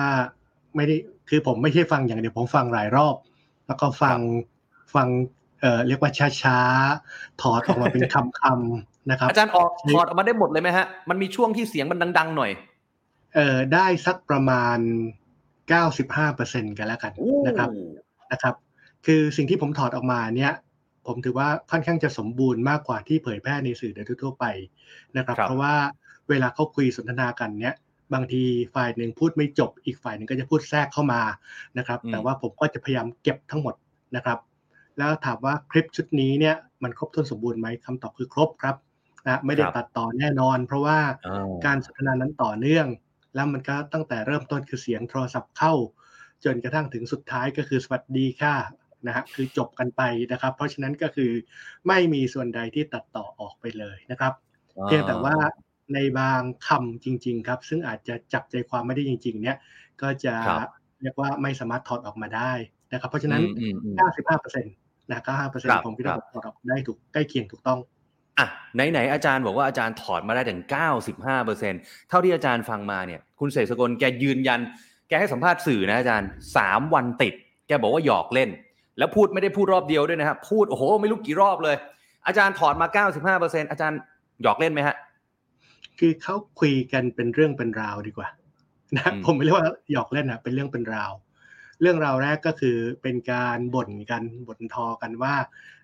[0.77, 0.97] ไม่ได้
[1.29, 3.15] คือผมไม่ใช่ฟังอย่างเดียวผมฟังหลายรอบ
[3.67, 4.19] แล้วก็ฟัง
[4.95, 5.09] ฟัง
[5.61, 6.11] เอ่อเรียกว่า
[6.43, 12.51] ช้าๆถอดออกมาเป็นคำๆนะครับอาจารย์ออกถอดออกมาได้หมดเลยไหมฮะมันมีช่วงที่เสียงมันดัง ๆ หน่อย
[13.35, 14.79] เอ่อได้สักประมาณ
[15.99, 17.13] 95%กันแล้วกัน
[17.47, 17.69] นะครับ
[18.33, 18.55] นะครับ
[19.07, 20.53] คือสิ่งที่ผมถอดออกมาเนี่ย
[21.07, 24.45] ผมถือว่าค่อนข้างจะสมบูรณ์มากกว่าที่เผยแพร่ในสื่อโดยทั่วไป
[25.17, 25.75] นะครับครับเพราะว่า
[26.31, 27.77] เวลาเขาคุยสนทนากันเนี่ย
[28.15, 28.43] บางที
[28.75, 31.23] ฝ่ายหนึ่งพูดไม่จบ อีกฝ่ายหนึ่งก็จะพูดแทรกเข้ามา
[31.79, 33.75] นะครับอืมแต่ว่าผมก็จะพยายามเก็บทั้งหมด
[34.17, 34.39] นะครับ
[34.99, 38.77] แล้วถามว่าคลิปชุดนี้เนี่ยมันครบถ้วนสมบูรณ์ไหมคำตอบคือครบครับ
[39.27, 42.87] นะไม่ได้ครับตัดต่อแน่นอน เพราะว่าอ่าการสนทนานั้นต่อเนื่อง
[43.35, 45.75] แล้วมันก็ตั้งแต่เริ่มต้นคือเสียงโทรศัพท์เข้า
[46.45, 48.57] จนกระทั่งถึงสุดท้ายก็คือสวัสดีค่ะ
[49.07, 51.31] นะฮะคือจบกันไปนะครับ เพราะฉะนั้นก็คือ
[51.89, 54.33] ไม่มีส่วนใดที่ตัดต่อออกไปเลยนะครับ
[54.85, 55.37] เพียงแต่ว่า
[55.95, 59.57] ในบางคำจริง ๆ ครับ ซึ่งอาจจะจับใจความไม่ได้จริง ๆ เนี่ย
[60.03, 60.71] ก็จะครับ
[61.03, 62.53] เรียกว่าไม่สามารถถอดออกมาได้
[62.93, 63.97] นะครับ เพราะฉะนั้นอืมอืม
[64.29, 67.79] 95%นะ95%ครับผมคิดครัว่าบถอดออกได้ถูกใกล้เคียงถูกต้อง
[68.39, 70.61] อะไหนๆอาจารย์บอกว่าอาจารย์ถอดมาได้ถึง
[71.05, 71.75] 95เปอร์เซ็น
[72.09, 74.61] เท่าที่อาจารย์ฟังมาเนี่ยคุณเสกสกลแกยืนยัน
[75.09, 77.35] แกให้สัมภาษณ์สื่อนะอาจารย์สามวันติด
[77.69, 78.51] แกบอกว่าหยอกเล่น
[78.99, 81.77] แล้วพูดไม่ได้พูดรอบเดียวด้วยนะครับพูดโอ้โหไม่รู้กี่รอบเลย
[82.27, 83.99] อาจารย์ถอดมา 95เปอร์เซ็นอาจารย์
[84.43, 84.97] หยอกเล่นไหมฮะ
[86.01, 88.29] คือเขาคุยกันเป็นเรื่องเป็นราวดีกว่า
[88.97, 91.13] นะอืมผมไม่เรียกว่าหยอกเล่นนะเป็นเรื่องเป็นราว
[91.81, 95.35] เรื่องราวแรกก็คือเป็นการบ่นกันบ่นทอกันว่า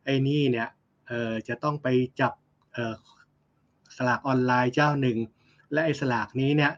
[0.05, 0.69] ไอ้นี่เนี่ย
[1.09, 1.88] เออจะต้องไป
[2.21, 2.33] จับ
[2.73, 2.95] เออ
[3.97, 5.19] สลากออนไลน์เจ้าหนึ่ง
[5.73, 6.73] และไอ้สลากนี้เนี่ย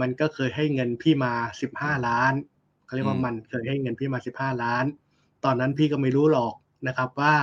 [0.00, 2.32] มันก็เคยให้เงินพี่มาสิบห้าล้าน
[2.84, 4.84] เขาเรียกว่าอืมมันเคยให้เงินพี่มาสิบห้าล้าน
[5.44, 6.54] ตอนนั้นพี่ก็ไม่รู้หรอก
[6.86, 7.34] นะครับว่า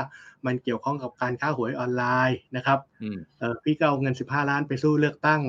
[0.45, 5.41] มันเกี่ยวข้องกับการค้าหวยออนไลน์นะครับอืมเออพี่ก็เอาเงิน 15 ล้านไปสู้เลือกตั้ง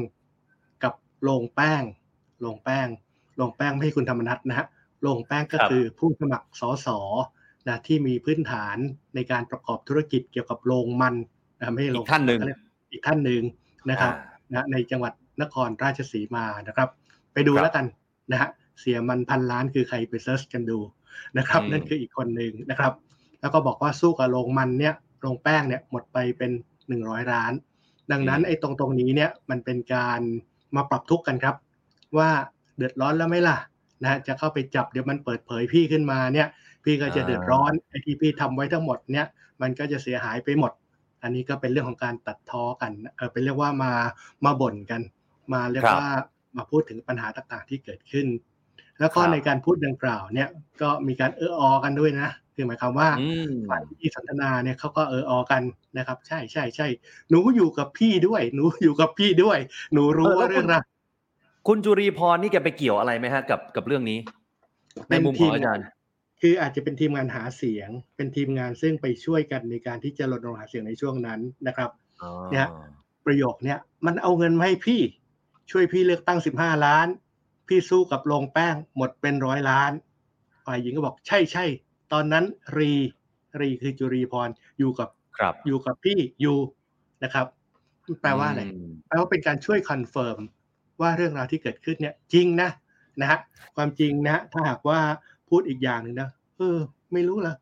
[0.84, 1.82] กับโรงแป้ง
[2.40, 2.86] โรงแป้ง
[3.36, 4.66] โรงแป้งไม่ใช่คุณธรรมนัฐนะฮะ
[5.02, 6.88] โรงแป้งก็ครับคือผู้สมัครสส
[7.68, 8.76] นะที่มีพื้นฐาน
[9.14, 11.14] ในการประกอบธุรกิจเกี่ยวกับโรงมัน
[11.58, 12.60] นะไม่ใช่โรอีงกท่านหนึ่งเขเรียก
[12.92, 13.42] อีกท่านหนึ่ง
[13.90, 14.12] นะครับ
[14.50, 16.88] นะในจังหวัดนครราชสีมานะครับ
[17.32, 17.86] ไปดูครับแล้วกัน
[18.32, 18.48] นะฮะ
[18.80, 20.78] เสียมันพันล้านคือใครไปเซิร์ชกันดู
[21.38, 22.92] นะครับอืมนั่นคืออีกคนหนึ่งนะครับ
[23.44, 26.50] แล้วก็บอกว่าสู้กับโรงมันเนี่ยโรงแป้งเนี่ยหมดไปเป็น
[26.88, 27.52] หนึ่งร้อยล้าน
[28.12, 30.20] ดังนั้นไอ้ตรงตรงนี้เนี่ยมันเป็นการ
[30.76, 31.56] มาปรับทุกข์กันครับ
[32.18, 32.30] ว่า
[32.76, 33.56] เดือดร้อนแล้วไหมล่ะ
[34.02, 36.48] นะฮะจะเข้าไปจับเดี๋ยวมันเปิดเผยพี่ขึ้นมาเนี่ย
[36.84, 39.26] พี่ก็จะเดือดร้อนไอ้ที่พี่ทำไว้ทั้งหมดเนี่ย
[39.62, 40.72] มันก็จะเสียหายไปหมด
[41.22, 43.92] อันนี้ก็เป็นเรื่องของการตัดท้อกันเออเป็นเรียกว่ามา
[44.44, 45.02] มาบ่นกัน
[45.52, 46.10] มาเรียกครับว่า
[46.56, 48.26] มาพูดถึงปัญหาต่างๆที่เกิดขึ้น
[49.00, 50.48] แล้วก็ครับในการพูดดังกล่าวเนี่ย
[50.82, 55.62] ก็มีการเออออกันด้วยนะคือหมายความว่าอืมฝ่ายที่สนทนาเนี่ยเขาก็เออออกัน
[55.98, 56.86] นะครับ ใช่ใช่ใช่
[57.30, 59.58] หนูอยู่กับพี่ด้วย หนูอยู่กับพี่ด้วย
[59.92, 60.82] หนูรู้เออแล้วว่าเรื่องราว
[61.68, 64.18] คุณจุรีพรนี่แกไปเกี่ยวอะไรไหมฮะกับกับเรื่องนี้
[65.10, 65.84] ในมุมของอาจารย์
[66.40, 71.90] คืออาจจะเป็นทีมงานหาเสียง เป็นทีมงานซึ่งไปช่วยกันในการที่จะรณรงค์หาเสียงในช่วงนั้นนะครับ
[72.52, 72.68] เนี่ย
[73.26, 75.00] ประโยคเนี่ยมันเอาเงินมาให้พี่
[75.70, 77.06] ช่วยพี่เลือกตั้งสิบห้าล้าน
[77.68, 79.92] พี่สู้กับโรงแป้งหมดเป็นร้อยล้าน
[80.66, 81.64] ฝ่ายหญิงก็บอกใช่ใช่
[82.12, 82.44] ตอนนั้น
[82.78, 82.92] รี
[83.60, 84.48] รีคือจุรีพร
[84.78, 86.58] อยู่กับครับอยู่กับพี่อยู่
[87.24, 87.46] นะครับ
[88.22, 90.38] แปลว่าอะไรมแปลว่าเป็นการช่วย confirm
[91.00, 92.70] ว่าเรื่องราวที่เกิดขึ้นเนี่ยจริงนะ
[93.20, 93.38] นะฮะ
[93.76, 94.98] ความจริงนะฮะถ้าหากว่า
[95.48, 96.78] พูดอีกอย่างหนึ่งนะเออ
[97.12, 97.54] ไม่รู้ละ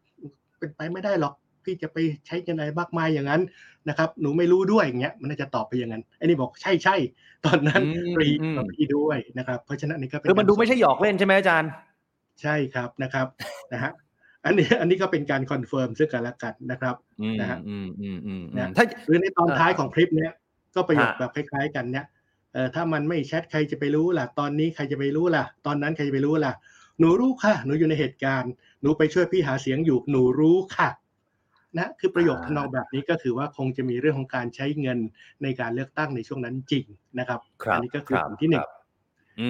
[0.59, 1.35] เป็นไปไม่ได้หรอก
[1.65, 3.43] พี่จะไปใช้เงินอะไรมากมายอย่างนั้น
[3.89, 6.97] นะครับ หนูไม่รู้ด้วยอย่างเงี้ยมันน่าจะตอบไปอย่างนั้นไอ้นี่บอกใช่ใช่
[7.47, 11.71] ตอนนั้นอืมรีอืมกับพี่ด้วยนะครับ เพราะฉะนั้นอันนี้ก็เป็นคือมันดูการไม่ใช่หยอกเล่นใช่ไหมอาจารย์
[12.43, 13.27] ใช่ครับนะครับ
[13.73, 13.93] นะฮะ
[14.45, 20.33] อันนี้อันนี้ก็เป็นการ confirm ซึ่งกันและกันนะครับอืมนะฮะอืมอืมอืมอืมนะถ้าหรือในตอนท้ายอ่าของคลิปเนี้ย
[20.75, 22.07] ก็ประโยคฮะแบบคล้าย ๆ กันเนี่ย
[22.53, 26.53] เออถ้ามันไม่แชทใครจะไปรู้ล่ะ ตอนนี้ใครจะไปรู้ล่ะ ตอนนั้นใครจะไปรู้ล่ะ
[26.99, 30.89] หนูรู้ค่ะ หนูอยู่ในเหตุการณ์ หนูไปช่วยพี่หาเสียงอยู่ หนูรู้ค่ะ
[31.79, 34.99] นะคือประโยคทำนองแบบนี้ก็คือว่าคงจะมีเรื่องของการใช้เงิน
[35.43, 36.85] ในการเลือกตั้งในช่วงนั้นจริง
[37.19, 38.71] นะครับครับอันี้ก็คือครับส่วนที่หนึ่งครับ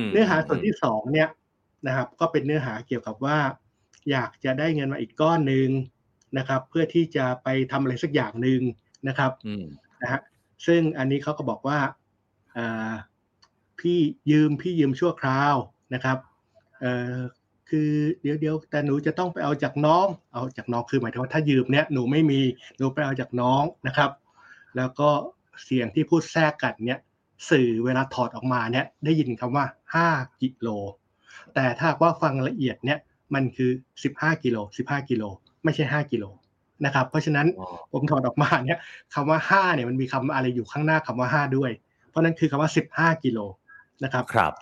[0.04, 1.28] มเนื้อหาส่วนที่สองเนี่ย
[1.86, 3.38] นะครับ ก็เป็นเนื้อหาเกี่ยวกับว่า
[4.10, 5.68] อยากจะได้เงินมาอีกก้อนหนึ่ง
[6.38, 8.60] นะครับ เพื่อที่จะไปทำอะไรสักอย่างหนึ่ง
[9.08, 9.64] นะครับอืม
[10.02, 10.20] นะฮะ
[10.66, 11.78] ซึ่งอันนี้เขาก็บอกว่า
[12.56, 12.92] อ่า
[13.80, 13.98] พี่
[14.30, 15.54] ยืมพี่ยืมชั่วคราว
[15.94, 16.18] นะครับ
[16.80, 17.16] เออ
[17.74, 22.40] คือเดี๋ยวเดี๋ยวแต่หนูจะต้องไปเอาจากน้อง เอาจากน้องคือหมายถึงว่าถ้ายืมเนี่ยหนูไม่มี
[22.76, 24.10] หนูไปเอาจากน้องนะครับ
[24.76, 25.08] แล้วก็
[25.64, 27.00] เสียงที่พูดแทรกกันเนี่ย
[27.50, 29.64] สื่อเวลาถอดออกมาเนี่ยได้ยินคำว่า
[30.04, 30.68] 5 กิโล
[31.54, 32.98] แต่ถ้าว่าฟังละเอียดเนี่ย
[33.34, 33.70] มันคือ
[34.08, 34.56] 15 กิโล
[34.88, 35.22] 15 กิโล
[35.64, 36.24] ไม่ใช่ 5 กิโล
[36.84, 37.46] นะครับ เพราะฉะนั้น
[37.92, 38.80] ผมถอดออกมาเนี่ย
[39.14, 41.70] คำว่า5เนี่ยมันมีคำอะไรอยู่ข้างหน้าคำว่า 5 ด้วย
[42.08, 43.38] เพราะนั้นคือคำว่า 15 กิโล
[44.04, 44.52] นะครับครับ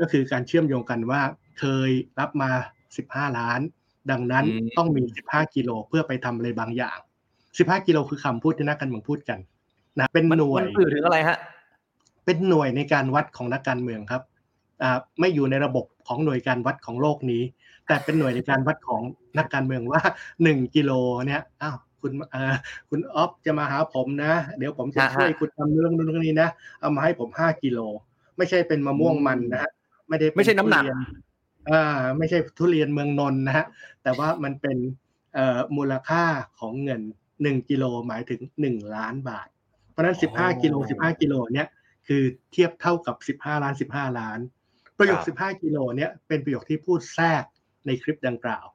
[0.00, 1.22] ก็คือการเชื่อมโยงกันว่า
[1.60, 1.90] เคย
[2.20, 2.50] รับมา
[2.94, 3.60] 15 ล้าน
[4.10, 4.44] ดังนั้น
[4.78, 6.98] ต้องมี 15 กิโลเพื่อไปทำอะไรบางอย่าง
[7.42, 9.38] 15 กิโลคือคำพูดที่นักการเมืองพูดกัน
[9.98, 11.38] นะเป็นหน่วยมันสื่อถึงอะไรฮะ
[12.24, 14.22] เป็นหน่วยในการวัดของนักการเมืองครับ
[14.82, 17.42] อ่าไม่อยู่ในระบบของหน่วยการวัดของโลกนี้
[17.86, 19.02] แต่เป็นหน่วยในการวัดของ
[19.38, 20.00] นักการเมืองว่า
[20.38, 20.92] 1 กิโล
[21.26, 22.54] เนี่ยอ้าวคุณเอ่อ
[22.90, 26.48] คุณออฟจะมาหาผมนะ เดี๋ยวผมจะช่วยคุณทำเรื่องนู้นเรื่องนี้นะ
[26.80, 27.78] เอามาให้ผม5กิโล
[28.36, 29.70] ไม่ใช่เป็นมะม่วงมันนะฮะ
[30.08, 30.84] ไม่ได้ไม่ใช่น้ำหนัก
[31.72, 33.66] อ่าไม่ใช่ทุเรียนเมืองนนท์นะฮะ
[34.02, 34.78] แต่ว่ามันเป็น
[35.34, 36.24] เอ่อมูลค่า
[36.58, 37.02] ของเงิน
[37.34, 39.48] 1กิโลหมายถึง 1 ล้านบาท
[39.90, 41.68] เพราะฉะนั้น 15กิโล15กิโลเนี่ย
[42.06, 44.38] คือเทียบเท่ากับ 15 ล้าน 15 ล้าน
[44.98, 47.44] ประโยค 15กิโลเนี่ยเป็นประโยคที่พูดแทรก
[47.86, 48.66] ในคลิปดังกล่าว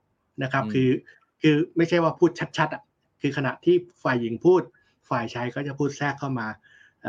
[0.44, 0.90] นะครับ คือ
[1.42, 2.84] คือไม่ใช่ว่าพูดชัดๆอะ
[3.22, 4.62] คือขณะที่ฝ่ายหญิงพูด
[5.10, 6.58] ฝ่ายชายก็จะพูดแทรกเข้ามาอ่า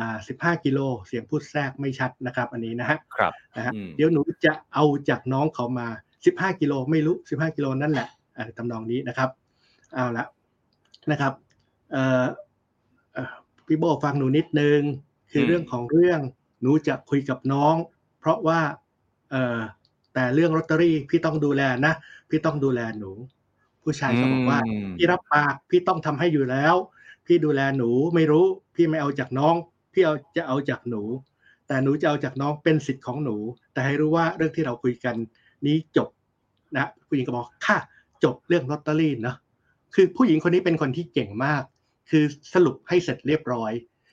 [0.01, 5.87] 15 กิโล เสียงพูดแทรกไม่ชัดนะครับ อันนี้นะฮะครับนะฮะเดี๋ยวหนูจะเอาจากน้องเขามา
[6.25, 9.31] 15 กิโลไม่รู้ 15 กิโลนั่นแหละอะไรทำนองนี้นะครับ
[9.95, 10.25] เอาละ
[11.11, 11.33] นะครับ
[11.93, 12.25] เอ่อ
[13.15, 13.35] เอ่อ
[13.67, 14.81] พี่โบฟังหนูนิดนึง
[15.33, 16.21] คือเรื่องของเรื่อง
[16.61, 17.75] หนูจะคุยกับน้อง
[18.21, 18.61] เพราะว่า
[19.31, 19.61] เอ่อ
[20.15, 21.95] แต่เรื่องลอตเตอรี่พี่ต้องดูแลนะ
[22.31, 23.13] พี่ต้องดูแลหนู
[23.83, 24.61] ผู้ชายก็บอกว่า
[24.97, 26.75] พี่รับปากพี่ต้องทำให้อยู่แล้ว
[27.27, 29.55] พี่ดูแลหนูไม่รู้ พี่ไม่เอาจากน้อง
[29.93, 31.03] พี่เอาจะเอาจากหนู
[31.67, 33.37] แต่หนูจะเอาจากน้องเป็นสิทธิ์ของหนู
[33.73, 35.15] แต่ให้รู้ว่าเรื่องที่เราคุยกัน
[35.67, 36.09] นี้จบ
[36.77, 37.79] นะผู้หญิงก็บอกค่ะ
[38.25, 39.35] จบเรื่องลอตเตอรี่นะ
[39.95, 41.63] คือผู้หญิงคนนี้เป็นคนที่เก่งมาก
[42.11, 42.25] คือ
[42.55, 43.73] สรุปให้เสร็จเรียบร้อย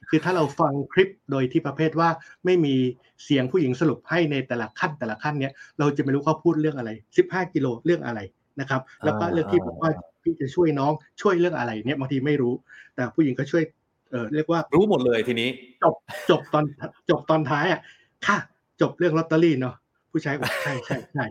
[0.10, 2.10] คือถ้าเราฟังคลิปโดยที่ประเภทว่า
[2.46, 2.76] ไม่มี
[3.24, 6.90] เสียงผู้หญิงสรุปให้ในแต่ละขั้นแต่ละขั้นเนี้ยเราจะไม่รู้เขาพูดเรื่องอะไร
[7.26, 8.20] 15 กิโลเรื่องอะไร
[8.60, 9.92] นะครับแล้วก็เรื่องที่บอกว่า
[10.24, 12.54] พี่จะช่วยน้องช่วยเรื่องอะไรเนี่ยบางทีไม่รู้
[12.96, 13.64] แต่ผู้หญิงก็ช่วย
[14.12, 15.50] เออเรียกว่ารู้หมดเลยทีนี้
[15.84, 15.96] จบ
[16.30, 16.64] จบตอน
[17.10, 17.82] จบตอนท้ายอะ
[18.28, 18.38] ค่ะ
[18.82, 19.76] จบเรื่องลอตเตอรี่เนาะ
[20.12, 21.26] ผู้ชายบอกใช่ใช่ใช่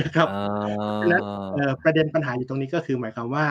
[0.00, 0.28] นะครับ
[1.00, 1.22] ดังนั้น
[1.54, 3.46] เอ่อประเด็นปัญหาอยู่ตรงนี้ก็คือหมายความว่า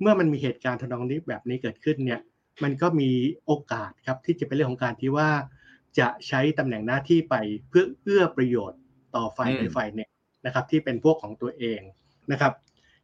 [0.00, 2.20] เมื่อมันมีเหตุการณ์ทนองนี้แบบนี้เกิดขึ้นเนี่ย
[2.62, 3.10] มันก็มี
[3.46, 5.30] โอกาสครับที่จะเป็นเรื่องของการที่ว่า
[5.98, 7.34] จะใช้ตำแหน่งหน้าที่ไป
[7.68, 8.80] เพื่อเอื้อประโยชน์
[9.14, 10.10] ต่อฝ่ายใดฝ่ายหนึ่ง
[10.46, 11.80] นะครับ ที่เป็นพวกของตัวเอง
[12.32, 12.52] นะครับ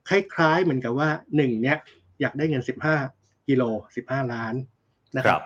[0.09, 1.77] คล้ายๆเหมือนกับว่าหนึ่งเนี้ย
[2.21, 2.63] อยากได้เงิน
[3.05, 3.63] 15กิโล
[4.03, 4.55] 15 ล้าน
[5.17, 5.43] นะครับ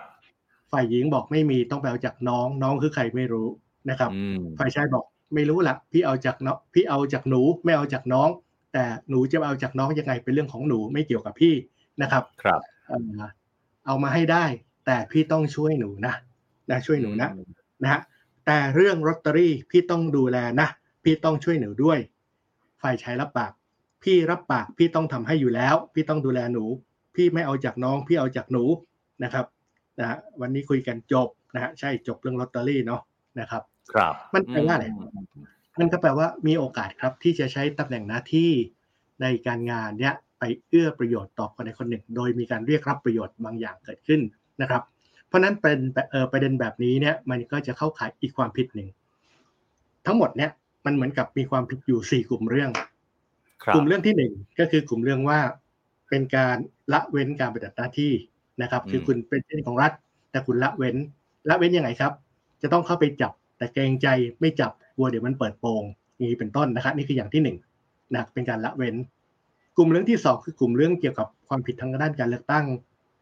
[0.71, 3.47] ฝ่ายหญิงบอกไม่มีต้องไปเอาจากน้องน้องคือใครไม่รู้
[3.89, 4.11] นะครับ
[4.59, 8.29] ฝ่ายชายบอกไม่รู้ละพี่เอาจากน้องพี่เอาจากหนูไม่เอาจากน้อง
[8.73, 11.53] แต่หนูจะเอาจากน้องยังไงเป็นเรื่องของหนูไม่เกี่ยวกับพี่
[12.01, 12.61] นะครับครับ
[13.85, 14.45] เอามาให้ได้
[14.85, 16.13] แต่พี่ต้องช่วยหนูนะ
[16.69, 17.29] นะช่วยหนูนะ
[17.83, 18.01] นะฮะ
[18.45, 20.67] แต่เรื่องลอตเตอรี่พี่ต้องดูแลนะ
[21.03, 21.99] พี่ต้องช่วยหนูด้วย
[22.81, 23.51] ฝ่ายชายรับปาก
[24.03, 26.65] พี่รับปากพี่ต้องทำให้อยู่แล้ว พี่ต้องดูแลหนู
[27.15, 28.63] พี่ไม่เอาจากน้องพี่เอาจากหนู
[29.23, 29.45] นะครับ
[29.99, 33.01] นะฮะวันนี้คุยกันจบนะฮะใช่จบเรื่องลอตเตอรี่เนาะ
[33.39, 34.85] นะครับ ครับ มันแปลว่าอะไร
[35.79, 38.51] มันก็แปลว่ามีโอกาสครับที่จะใช้ตำแหน่งหน้าที่
[39.21, 44.21] ในการงานเนี้ยไปเอื้อประโยชน์ต่อคนใดคนหนึ่ง โดยมีการเรียกรับประโยชน์บางอย่างเกิดขึ้น
[44.61, 44.81] นะครับ
[45.27, 45.79] เพราะนั้นเป็น
[46.11, 48.89] เออประเด็นแบบนี้เนี่ยมันก็จะเข้าข่ายอีกความผิดหนึ่ง
[50.05, 50.51] ทั้งหมดเนี่ย
[50.85, 52.71] มันเหมือนกับมีความผิดอยู่สี่กลุ่มเรื่อง
[53.73, 55.39] กลุ่มเรื่องที่หนึ่งก็คือกลุ่มเรื่องว่า
[56.09, 56.57] เป็นการ
[56.93, 58.13] ละเว้นการปฏิบัติหน้าที่
[58.61, 59.91] นะครับ คือคุณเป็นเจ้าหน้าที่ของรัฐ
[60.31, 60.95] แต่คุณละเว้น
[61.49, 62.13] ละเว้นยังไงครับ
[62.61, 64.07] จะต้องเข้าไปจับ แต่เกรงใจ
[64.39, 65.83] ไม่จับกลัวเดี๋ยวมันเปิดโปง
[66.15, 67.57] อย่างนี้เป็นต้นนะครับนี่คืออย่างที่หนึ่ง
[68.13, 68.95] นะเป็นการละเว้น
[69.77, 72.65] กลุ่มเรื่องที่สองคือกลุ่มเรื่องเกี่ยวกับความผิดทางด้านการเลือกตั้ง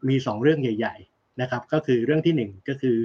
[0.08, 2.96] มีสองเรื่องใหญ่ ๆนะครับ ก็คือเรื่องที่หนึ่งก็คือ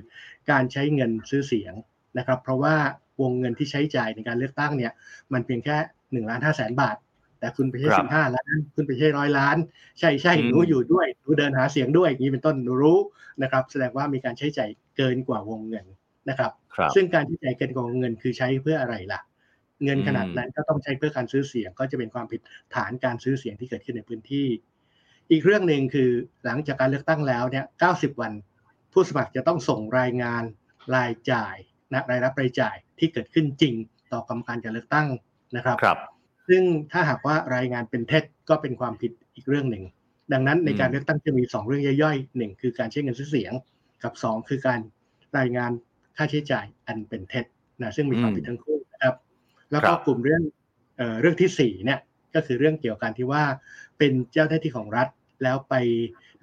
[0.52, 1.74] การใช้เงินซื้อเสียง
[2.18, 2.76] นะครับ เพราะว่า
[3.22, 4.92] วงเงินที่ใช้จ่ายในการเลือกตั้งเนี่ย
[5.34, 5.78] มันเพียงแค่
[6.12, 6.96] หนึ่งล้านห้าแสนบาท
[7.40, 9.58] แต่คุณไปใช้สิบห้าล้านคุณไปใช้ร้อยล้าน
[10.00, 13.00] ใช่ใช่หนูอยู่ด้วยหนูเดินหาเสียงด้วยอย่างนี้เป็นต้นหนูรู้
[13.44, 15.86] นะครับ แสดงว่ามีการใช้จ่ายเกินกว่าวงเงิน
[16.30, 16.52] นะครับ
[16.96, 19.22] ซึ่งการใช้จ่ายเกินกว่าวงเงินคือใช้เพื่ออะไรล่ะ
[19.84, 22.42] เงินขนาดนั้นก็ต้องใช้เพื่อการซื้อเสียง ก็จะเป็นความผิด
[22.76, 24.48] ฐานการซื้อเสียงที่เกิดขึ้นในพื้นที่
[25.32, 26.10] อีกเรื่องหนึ่งคือ
[26.46, 28.34] หลังจากการเลือกตั้งแล้วเนี่ย90วัน
[28.94, 30.44] ผู้สมัครจะต้องส่งรายงาน
[30.96, 31.56] รายจ่าย
[31.94, 33.74] นะรายรับรายจ่ายที่เกิดขึ้นจริง
[34.14, 35.08] ต่อกรรมการการเลือกตั้ง
[35.56, 35.98] นะครับครับ
[36.48, 39.84] ซึ่งถ้าหากว่ารายงานเป็นเท็จก็เป็นความผิดอีกเรื่องหนึ่ง
[40.34, 43.54] ดังนั้นในการเลือกตั้งจะมี 2 เรื่องย่อยๆหนึ่งคือการใช้เงินซื้อเสียง
[44.04, 44.80] กับ 2 คือการ
[45.38, 45.72] รายงาน
[46.18, 47.46] ค่าใช้จ่ายอันเป็นเท็จ
[47.82, 49.16] นะซึ่งมีความผิดทั้งคู่นะครับ
[49.72, 50.44] แล้วก็กลุ่มเรื่อง
[51.22, 52.00] เรื่องที่สี่เนี่ย
[52.36, 53.44] ก็คือเรื่องเกี่ยวกับที่ว่า
[53.98, 55.08] เป็นเจ้าหน้าที่ของรัฐ
[55.44, 55.74] แล้วไป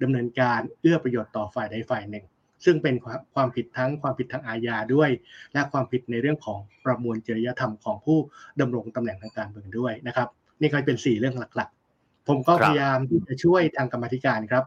[0.01, 2.25] ดำเนินการเอื้อประโยชน์ต่อฝ่ายใดฝ่ายหนึ่ง
[2.65, 2.95] ซึ่งเป็น
[3.35, 5.09] ความผิดทั้งความผิดทางอาญาด้วย
[5.53, 8.19] และความผิดในเรื่องของประมวลจริยธรรมของผู้
[8.59, 10.27] ดำรงตำแหน่งทางการเมืองด้วยนะครับ
[10.59, 14.65] นี่ก็เป็นสี่เรื่องหลักๆ ผมก็พยายามที่จะช่วยทางกรรมธิการครับ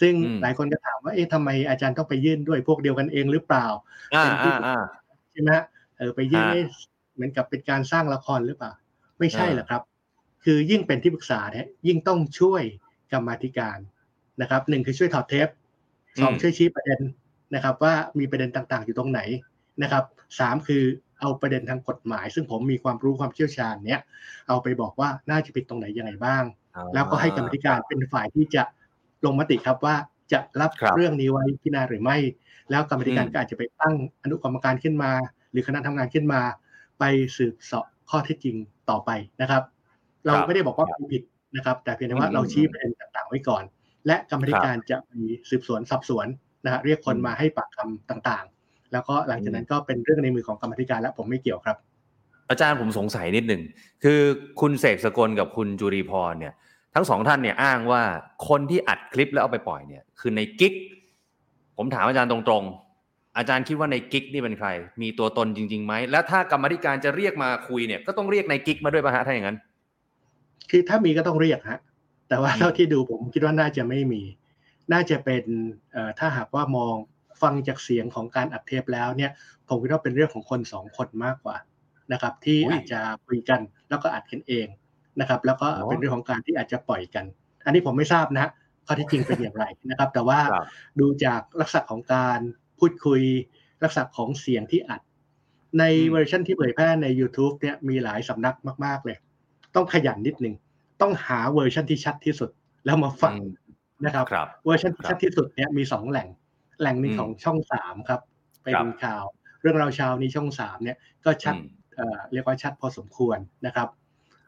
[0.00, 3.66] ซึ่งหลายคนก็ถามว่าเอ๊ะทำไมอาจารย์ต้องไปยื่นด้วยพวกเดียวกันเองหรือเปล่า
[4.08, 4.52] เป็นที่
[5.32, 5.50] ใช่ไหม
[5.98, 6.46] เออไปยื่น
[7.14, 8.72] เหมือนกับเป็นการสร้างละครหรือเปล่า
[9.18, 9.82] ไม่ใช่หรอกครับ
[10.44, 12.62] คือยิ่งเป็นที่ปรึกษาเนี่ยยิ่งต้องช่วย
[13.12, 13.78] กรรมธิการ
[14.40, 15.48] นะครับหนึ่งคือช่วยถอดเทป
[16.22, 17.00] สองช่วยชี้ประเด็น
[17.54, 19.20] นะครับว่ามีประเด็นต่างๆ อยู่ตรงไหน
[19.82, 20.04] นะครับ
[20.40, 20.84] สามคือ
[21.20, 24.00] เอาประเด็นทางกฎหมาย ซึ่งผมมีความรู้ความเชี่ยวชาญเนี้ย
[24.48, 26.42] เอาไปบอกว่าน่าจะผิดตรงไหนยังไงบ้าง
[26.94, 28.62] แล้วก็ให้กรรมธิการเป็นฝ่ายที่จะ
[29.24, 29.96] ลงมติครับว่า
[30.32, 32.16] จะรับเรื่องนี้ไว้พิจารณาหรือไม่
[32.70, 35.12] แล้วกรรมธิการก็อาจจะไปตั้งอนุกรรมการขึ้นมา
[35.50, 36.40] หรือคณะทำงานขึ้นมา
[36.98, 37.04] ไป
[37.36, 38.56] สืบสอบข้อเท็จจริง
[38.90, 39.62] ต่อไปนะครับ
[40.26, 41.22] เราไม่ได้บอกว่าผิด
[41.56, 43.64] นะครับ แต่เพียงแต่ว่าเราชี้ประเด็นต่างๆไว้ก่อน
[44.06, 46.26] และกรรมธิการจะมีสืบสวนสอบสวน
[46.64, 51.76] นะฮะเรียกคนมาให้ปากคำต่างๆ แล้วก็หลังจากนั้นก็เป็นเรื่องในมือของกรรมธิการและผมไม่เกี่ยวครับ
[52.50, 53.62] อาจารย์ผมสงสัยนิดหนึ่ง
[54.04, 54.20] คือ
[54.60, 56.54] คุณเสกสกลกับคุณจุรีพรเนี่ย
[56.94, 58.02] ทั้งสองท่านเนี่ยอ้างว่า
[58.48, 60.74] คนที่อัดคลิปแล้วเอาไปปล่อยเนี่ย คือในกิ๊ก
[61.76, 64.68] ผมถามอาจารย์ตรงๆ อาจารย์คิดว่าในกิ๊กนี่เป็นใคร
[65.02, 69.56] มีตัวตนจริงๆไหมแล้วถ้ากรรมธิการจะเรียกมาคุยเนี่ยก็ต้องเรียกในกิ๊กมาด้วยป่ะฮะถ้าอย่างนั้น
[70.70, 71.78] คือถ้ามีก็ต้องเรียกฮะ
[72.28, 74.22] แต่ว่าเท่าที่ดูผมคิดว่าน่าจะไม่มี
[74.92, 75.44] น่าจะเป็น
[76.18, 76.94] ถ้าหากว่ามอง
[77.42, 79.30] ฟังจากเสียงของการอัดเทปแล้วเนี่ย
[79.68, 81.56] ผมคิดว่าเป็นเรื่องของคนสองคนมากกว่า
[82.12, 84.66] นะครับ ที่อาจจะคุยกันแล้วก็อัดกันเอง
[85.20, 87.24] นะครับ แล้วก็เป็นเรื่องของการที่อาจจะปล่อยกัน
[87.64, 88.50] อันนี้ผมไม่ทราบนะ
[88.86, 90.40] ข้อที่จริงเป็นอย่างไรนะครับ แต่ว่า
[91.00, 92.38] ดูจากลักษณะของการ
[92.78, 93.22] พูดคุย
[93.84, 95.00] ลักษณะของเสียงที่อัด
[95.78, 99.16] ในเวอร์ชันที่เผยแพร่ใน YouTube เนี่ยมีหลายสำนักมาก ๆ เลย
[99.74, 100.54] ต้องขยันนิดนึง
[101.00, 102.50] ต้องหาเวอร์ชันที่ชัดที่สุด
[102.84, 103.34] แล้วมาฟัง
[104.04, 104.26] นะครับ
[104.64, 106.28] เวอร์ชันที่ชัดที่สุดเนี่ยมีสองแหล่ง
[106.80, 108.20] แหล่งหนึ่งของช่องสามครับ
[108.62, 109.24] เป็นข่าว
[109.62, 111.54] เรื่องราวเช้านี้ช่องสามเนี่ยก็ชัด
[112.32, 113.88] เรียกว่าชัดพอสมควรนะครับ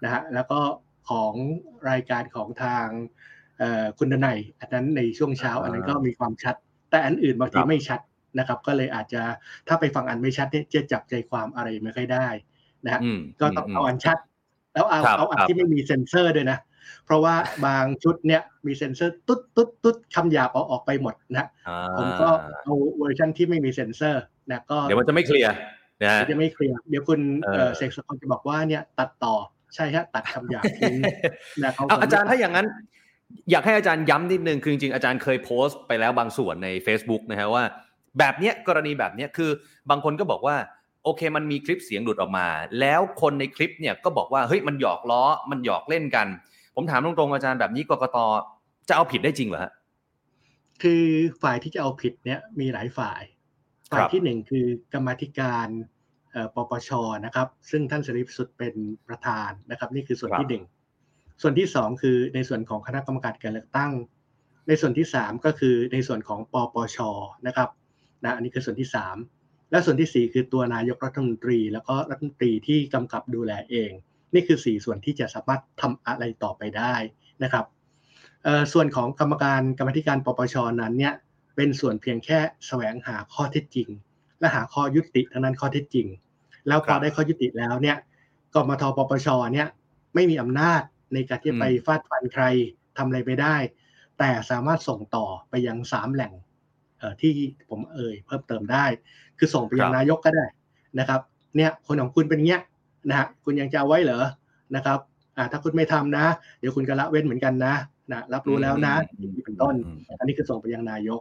[0.05, 0.61] นะฮะแล้วก็
[1.11, 1.35] ของ
[1.91, 2.87] รายการของทาง
[3.99, 6.55] คุณดนัยอันนั้นในช่วงเช้า อันนั้นก็มีความชัด
[6.91, 8.01] แต่อันอื่นบางทีไม่ชัด
[8.39, 9.23] นะครับ ก็เลยอาจจะ
[9.69, 12.29] ถ้าไปฟังอันไม่ชัดเนี่ยจะจับใจความอะไรไม่ค่อยได้
[12.85, 13.01] นะฮะ
[13.41, 14.19] ก็ต้องเอาอันชัด
[14.73, 16.59] แล้วเอาเอาอันที่ไม่มีเซ็นเซอร์ด้วยนะ
[17.05, 17.35] เพราะว่า
[17.67, 21.47] บางชุดเนี่ยมีเซ็นเซอร์ตุ๊ดตุ๊ดตุ๊ดคำหยาบเอาออกไปหมดนะ
[21.99, 22.29] ผมก็
[22.65, 25.53] เอาเวอร์ชันที่ไม่มีเซ็นเซอร์นะก็เดี๋ยวมันจะไม่เคลียร์
[26.03, 27.21] นะจะไม่เคลียร์เดี๋ยวคุณ
[27.77, 29.35] เสกสกลจะบอกว่าเนี่ยตัดต่อ
[29.75, 30.97] ใช่ครับตัดคำหยาบทิ้ง
[31.63, 32.67] นะเขาอาจารย์ถ้าอย่างนั้น
[33.51, 37.65] อยากให้อาจารย์ย้ำนิดนึงคือจริงๆอาจารย์เคยโพสต์ไปแล้วบางส่วนใน Facebook นะฮะว่า
[38.19, 39.51] แบบเนี้ยกรณีแบบเนี้ยคือ
[39.91, 40.57] บางคนก็บอกว่า
[41.05, 42.47] โอเคมันมีคลิปเสียงหลุดออกมา
[42.81, 46.27] แล้วคนในคลิปเนี่ยก็บอกว่าเฮ้ยมันหยอกล้อมันหยอกเล่นกัน
[46.75, 48.17] ผมถามตรงๆอาจารย์แบบนี้กกต
[48.89, 49.73] จะเอาผิดได้จริงเหรอฮะ
[50.83, 51.05] คือ
[51.43, 53.23] ฝ่ายที่จะเอาผิดเนี่ยมีหลายฝ่าย
[53.91, 55.69] ฝ่ายที่หนึ่งคือกรรมธิการ
[56.55, 56.91] ปปช
[57.25, 58.75] นะครับ ซึ่งท่านเสรีพิสุทธิ์เป็น
[59.09, 60.65] ประธานนะครับ นี่คือส่วนที่หนึ่ง
[61.43, 63.93] ส่วนที่สองคือในส่วนของคณะกรรมการการเลือกตั้ง
[64.69, 66.99] ในส่วนที่สามก็คือในส่วนของปปช
[67.47, 67.69] นะครับ
[68.25, 69.17] นะอันนี้คือส่วนที่สาม
[69.71, 73.91] และส่วนที่สี่คือตัวนายกรัฐมนตรี แล้วก็รัฐมนตรีที่กำกับดูแลเอง
[74.35, 76.95] นี่คือสี่ส่วนที่จะสามารถทำอะไรต่อไปได้
[77.43, 77.65] นะครับ
[78.73, 81.15] ส่วนของกรรมการกรรมธิการปปชนั้นเนี่ย
[81.57, 83.89] เป็นส่วนเพียงแค่แสวงหาข้อเท็จจริง
[84.41, 86.07] และหาข้อยุติทั้งนั้นข้อเท็จจริง
[86.69, 87.97] แล้วพอได้ข้อยุติแล้วเนี่ย
[88.55, 89.69] กมทปปชเนี่ย
[90.15, 90.83] ไม่มีอำนาจ
[91.15, 92.45] ในการที่ไปฟาดฟันใคร
[92.97, 93.57] ทำอะไรไม่ได้
[94.19, 96.33] แต่สามารถส่งต่อไปยังสามแหล่ง
[97.21, 97.33] ที่
[97.69, 98.85] ผมเอ่ยเพิ่มเติมได้
[99.39, 100.45] คือส่งไปยังนายกก็ได้
[100.99, 101.21] นะครับ
[101.57, 102.61] เนี่ยคนของคุณเป็นเงี้ย
[103.09, 104.25] นะฮะคุณยังจะเอาไว้เหรอ
[104.77, 104.99] นะครับ
[105.37, 106.25] อ่าถ้าคุณไม่ทำนะ
[106.61, 107.75] เดี๋ยวคุณก็ละเว้นเหมือนกันนะ
[108.13, 108.95] นะรับรู้แล้วนะ
[109.45, 109.75] เป็นต้น
[110.19, 111.21] อันนี้คือส่งไปยังนายก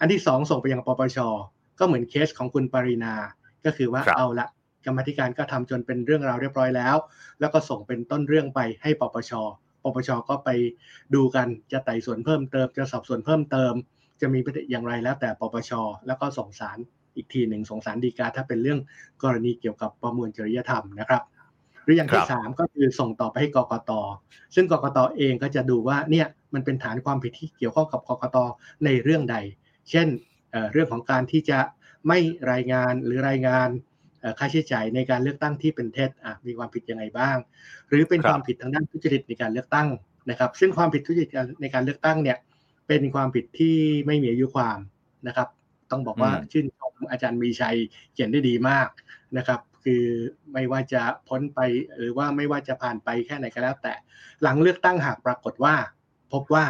[0.00, 1.18] อันที่สองส่งไปยังปปช
[1.78, 3.14] ก็เหมือนเคสของคุณปรินา
[3.64, 4.46] ก็คือว่าเอาละ
[4.86, 6.96] กรรมธิการก็ทำจนเป็นเรื่องราวเรียบร้อยแล้ว
[7.40, 9.32] แล้วก็ส่งเป็นต้นเรื่องไปให้ปปช
[9.82, 10.50] ปปชก็ไป
[11.14, 13.72] ดูกันจะไต่สวนเพิ่มเติมจะสอบสวนเพิ่มเติม
[14.20, 15.72] จะมีประเด็นอย่างไรแล้วแต่ปปช
[16.06, 16.78] แล้วก็ส่งสาร
[17.16, 18.80] อีกทีหนึ่งส่งสารดีกาถ้าเป็นเรื่อง
[19.22, 21.22] กรณีเกี่ยวกับประมวลจริยธรรมนะครับ
[21.84, 23.90] หรืออย่างที่สามก็คือส่งต่อไปให้กกต
[24.54, 28.36] ซึ่งกกตเองก็จะดูว่าเนี่ยมันเป็นฐานความผิดที่เกี่ยวข้องกับกกต
[28.84, 29.36] ในเรื่องใด
[29.90, 30.08] เช่น
[30.72, 31.58] เรื่องของการที่จะ
[32.08, 32.18] ไม่
[32.52, 33.68] รายงานหรือรายงาน
[34.38, 36.10] ค่าใช้จ่ายในการเลือกตั้งที่เป็นเท็จ
[36.46, 37.36] มีความผิดยังไงบ้าง
[37.88, 39.88] หรือเป็นความผิดทางด้านทุจริตในการเลือกตั้ง
[40.30, 42.38] นะครับ ซึ่งความผิดทุจริตในการเลือกตั้งเนี่ย
[42.88, 44.78] เป็นความผิดที่ไม่มีอายุความ
[45.26, 45.48] นะครับ
[45.92, 47.76] ต้องบอกว่าชื่นชมอาจารย์มีชัย
[48.12, 48.88] เขียนได้ดีมาก
[49.38, 50.04] นะครับ คือ
[50.52, 51.60] ไม่ว่าจะพ้นไป
[51.98, 53.94] หรือว่าไม่ว่าจะผ่านไปแค่ไหนก็แล้ว แต่
[54.42, 55.74] หลังเลือกตั้งหากปรากฏว่า
[56.32, 56.64] พบว่า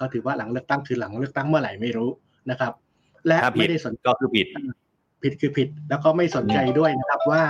[0.00, 2.10] ก็ถือว่าหลังเลือกตั้งคือหลังเลือกตั้งเมื่อไหร่ไม่รู้
[2.50, 2.72] นะครับ
[3.26, 4.46] และถ้าผิดไม่ได้สนก็คือผิด
[5.22, 7.42] ผิดคือผิด แล้วก็ไม่สนใจด้วยนะครับว่า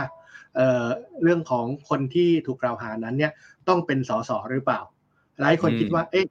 [0.57, 0.87] เอ่อ
[1.23, 3.33] เรื่องของคนที่ถูกกล่าวหานั้นเนี่ย
[3.69, 4.81] ต้องเป็นสสหรือเปล่า
[5.41, 6.27] หลายคนอืมคิดว่า เอ๊ะ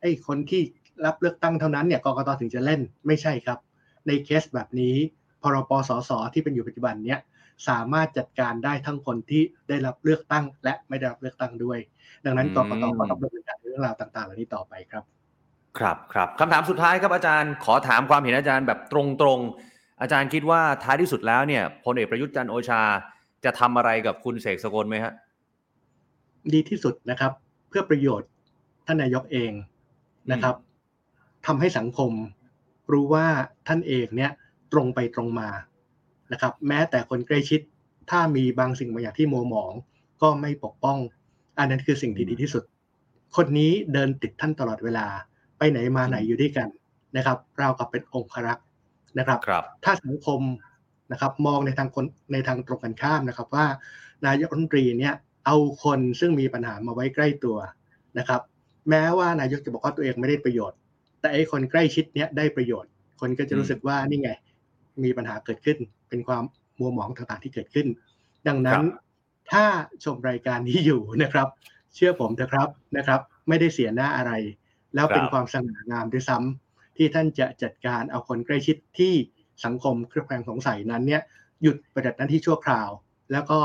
[0.00, 0.62] ไอ้คนที่
[1.04, 3.58] รับเลือกตั้งเท่านั้นเนี่ยกกตถึงจะเล่นไม่ใช่ครับ
[4.06, 4.96] ในเคสแบบนี้
[5.42, 7.20] พรปสสที่เป็นอยู่ปัจจุบันเนี่ย
[7.68, 11.78] สามารถจัดการได้ทั้งคนที่ได้รับเลือกตั้ง และไม่ได้รับเลือกตั้งด้วย
[12.24, 15.04] ดังนั้นกกตก็ต้องดำเนินการเรื่องราวต่างๆเหล่านี้ต่อไปครับ
[15.78, 22.82] ครับครับคำถามสุดท้ายครับอาจารย์ขอถามความเห็นอาจารย์แบบตรงๆ อาจารย์คิดว่าท้ายที่สุดแล้วเนี่ยพลเอกประยุทธ์จันทร์โอชา
[23.44, 25.12] จะทำอะไรกับคุณเสกสกลไหมฮะ
[26.52, 27.32] ดีที่สุดนะครับ
[27.68, 28.30] เพื่อประโยชน์
[28.86, 29.52] ท่านนายกเอง
[30.32, 30.54] นะครับ
[31.46, 32.10] ทำให้สังคม
[32.92, 33.26] รู้ว่า
[33.68, 34.30] ท่านเองเนี่ย
[34.72, 35.48] ตรงไปตรงมา
[36.32, 37.60] นะครับ แม้แต่คนใกล้ชิด
[38.10, 39.72] ถ้ามีบางสิ่งบางอย่างที่โมวหมอง
[40.22, 40.98] ก็ไม่ปกป้อง
[41.58, 42.64] อันนั้นคือสิ่งที่ดีที่สุด
[43.36, 45.06] คนนี้เดินติดท่านตลอดเวลา
[45.58, 46.68] ไปไหนมาไหนอยู่ด้วยกัน
[47.16, 48.64] นะครับเราวกับเป็นองครักษ์
[49.18, 50.40] นะครับครับถ้าสังคม
[51.12, 53.66] นะครับมองในทางคนในทางตรงกันข้ามนะครับว่า
[54.26, 55.14] นายกรัฐมนตรีเนี่ย
[55.46, 57.56] เอาคนซึ่งมีปัญหามาไว้ใกล้ตัว
[58.18, 58.40] นะครับ
[58.90, 60.78] แม้ว่านายกจะบอกว่าตัวเองไม่ได้ประโยชน์
[61.20, 64.30] แต่ไอ้คนใกล้ชิดเนี่ยได้ประโยชน์ คนก็จะรู้สึกว่านี่ไง
[65.04, 66.42] มีปัญหาเกิดขึ้น เป็นความ
[66.78, 67.86] มัวหมองต่างๆที่เกิดขึ้น
[68.48, 69.04] ดังนั้นครับ
[69.52, 69.64] ถ้า
[70.04, 71.48] ชมรายการนี้อยู่นะครับ
[71.94, 74.32] เชื่อผมเถอะครับนะครับ ไม่ได้เสียหน้าอะไร
[74.94, 79.14] แล้วเป็นครับความสง่างามด้วยซ้ำที่ท่านจะจัดการเอาคนใกล้ชิดที่
[79.64, 81.22] สังคมเครือบแคลงสงสัยนั้นเนี่ย
[81.62, 82.88] หยุดปฏิบัติหน้าที่ชั่วคราว
[83.32, 83.58] แล้วก็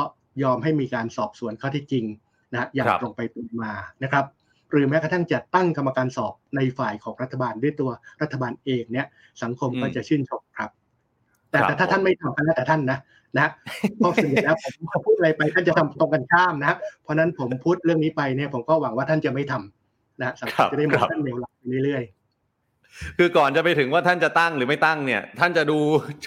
[0.43, 2.05] ยอมให้มีการสอบสวนข้อเท็จจริง
[2.51, 4.25] นะอย่างครับตรงไปตรงมานะครับ
[4.71, 7.89] หรือแม้กระทั่งจะตั้งกรรมการสอบในฝ่ายของรัฐบาลด้วยตัว
[8.21, 9.07] รัฐบาลเองเนี่ย
[9.43, 10.69] สังคมก็จะชื่นชมครับ
[11.51, 12.99] แต่ครับแต่ถ้าท่านไม่ทำก็แล้วแต่ท่านนะ
[13.39, 13.47] นะ
[13.97, 14.65] เพราะส่วนใหญ่แล้วผ
[14.99, 22.03] มพูดอะไรไปท่านจะทำตรงกันข้ามนะเพราะฉะนั้นผมพูดเรื่องนี้ไปเนี่ยผมก็หวังว่าท่านจะไม่ทำนะสังคครัมบจะได้มอครังบท่านเร็วหลังไปเรื่อย
[23.17, 25.77] คือก่อนจะไปถึงว่าท่านจะตั้งหรือไม่ตั้งเนี่ย ท่านจะดู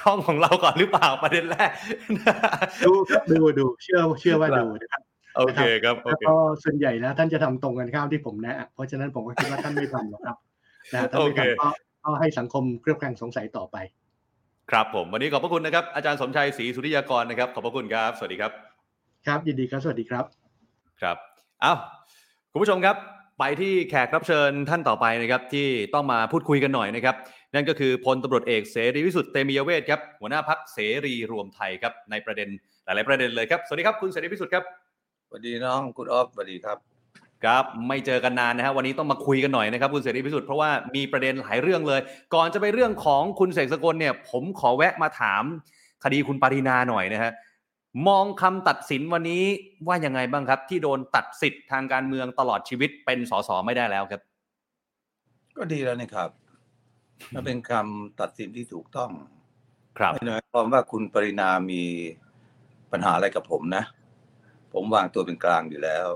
[0.01, 5.03] ช่องของเราก่อนหรือเปล่าประเด็นแรกๆดูครับดูดูเชื่อเชื่อว่าดูนะครับ
[5.37, 10.37] โอเคครับโอแล้วเคก็ส่วนใหญ่แล้วท่านจะทำตรงกันข้ามที่ผมแนะเพราะฉะนั้นผมก็คิดว่าท่านไม่ทำหรอกครับ
[10.93, 11.69] นะท่านไม่โอเคทำก็
[12.05, 13.77] ก็ให้สังคมเครือบแคลงสงสัยต่อไป
[14.71, 18.53] ครับผมวันนี้ขอบพระคุณนะครับ อาจารย์สมชัยศรีสุริยากรนะครับ ขอบพระคุณครับ สวัสดีครับ
[19.27, 20.25] ครับยินดีครับสวัสดีครับ
[21.03, 21.17] ครับ
[21.61, 21.73] เอา
[22.53, 22.97] คุณผู้ชมครับ
[23.39, 27.17] ไปที่แขกรับเชิญท่านต่อไปนะครับที่ต้องมาพูดคุยกันหน่อยนะครับ
[27.55, 32.49] นั่นก็คือพลตำรวจเอกเสรีวิสุทธิ์เตมียเวทครับหัวหน้าพักเสรีรวมไทยครับในประเด็น
[32.85, 34.84] หลาย ๆ ประเด็นเลยครับสวัสดีครับคุณเสรีวิสุทธิ์ครับส
[35.37, 36.79] วัสดีน้องคุณออฟสวัสดีครับ
[37.45, 42.01] ครับไม่เจอกันนานนะฮะวันนี้ต้องมาคุยกันหน่อยนะครับคุณเสรีพิสุทธิ์เพราะว่ามีประเด็นหลายเรื่องเลย
[42.35, 45.43] ก่อนจะไปเรื่องของคุณเสกสกลเนี่ยผมขอแวะมาถาม
[46.05, 47.33] คดีคุณปรินาหน่อยนะฮะ
[48.09, 49.45] มองคำตัดสินวันนี้
[49.87, 54.21] ว่ายังไงบ้างครับ ที่โดนตัดสิทธิ์ทางการเมืองตลอดชีวิตเป็นสสไม่ได้แล้วครับ
[55.57, 56.31] ก็ดีแล้วนี่ครับ
[57.35, 59.11] มันเป็นคำตัดสินที่ถูกต้อง
[59.99, 61.83] ครับไม่ได้หมายความว่าคุณปรินามี
[62.93, 63.85] ปัญหาอะไรกับผมนะ
[64.75, 66.09] ผมวางตัวเป็นกลางอยู่แล้ว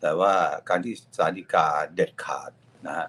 [0.00, 0.32] แต่ว่า
[0.68, 2.50] การที่สารฎีกาเด็ดขาด
[2.86, 3.08] นะฮะ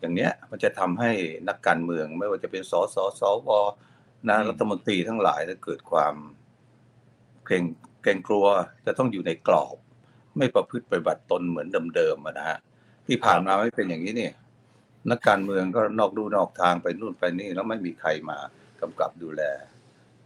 [0.00, 1.10] อย่างเนี้ยมันจะทำให้
[1.48, 3.48] นักการเมือง ไม่ว่าจะเป็นสสสว
[4.28, 6.14] นะอืมรัฐมนตรีทั้งหลายถ้าเกิดความ
[7.46, 7.64] เกรง
[8.02, 8.46] เกรงกลัว
[8.86, 9.76] จะต้องอยู่ในกรอบ
[10.38, 12.58] ไม่ประพฤติปฏิบัติตนเหมือนเดิมๆอะนะฮะ
[13.06, 14.34] ที่ผ่านมาไม่เป็นอย่างนี้เนี่ย
[15.10, 18.38] นักการเมืองก็นอกดูนอกทางไปนู่นไปนี่แล้วไม่มีใครมา
[18.80, 19.42] กำกับดูแล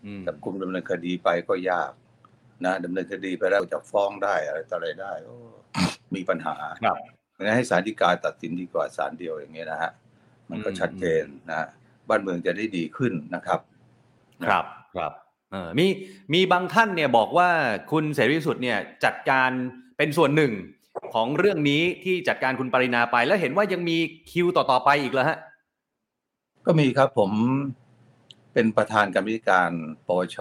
[0.04, 1.92] อืมจับกลุ่มดำเนินคดีไปก็ยาก
[2.66, 5.36] นะดำเนินคดีไปแล้วจะฟ้องได้อะไรต่ออะไรได้โอ้
[6.14, 6.96] มีปัญหาครับ
[7.36, 9.92] งั้นให้ศาลฎีกาตัดสินดีกว่าศาลเดียวอย่างเงี้ยนะฮะ
[10.50, 11.68] มันก็อืมชัดเจนนะฮะ
[12.08, 13.60] บ้านเมืองจะได้ดีขึ้นนะครับ
[14.46, 14.64] ครับ
[14.96, 15.12] ครับ
[15.52, 15.86] เออมี
[16.34, 17.50] มีบางท่านเนี่ยบอกว่า
[17.90, 19.50] คุณเสรีพิสุทธิ์เนี่ยจัดการ
[19.98, 20.52] เป็นส่วนหนึ่ง
[21.14, 23.96] ของเรื่องนี้ที่จัดการคุณปรินาไป แล้วเห็นว่ายังมี
[24.30, 25.38] คิวต่อๆไปอีกแล้วฮะ
[26.66, 27.30] ก็มีครับผม
[28.52, 29.70] เป็นประธานกรรมธิการ
[30.06, 30.38] ปวช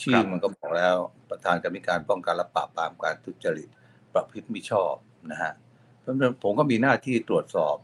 [0.00, 0.96] ชื่ครัอบมันก็บอกแล้ว
[1.30, 3.68] ประธานกรรมธิการป้องกันและปราบปรามการทุจริต
[4.14, 4.94] ประพฤติมิชอบ
[5.30, 5.52] นะฮะ
[6.00, 7.76] เพราะฉะนั้นผมก็มีหน้าที่ตรวจสอบ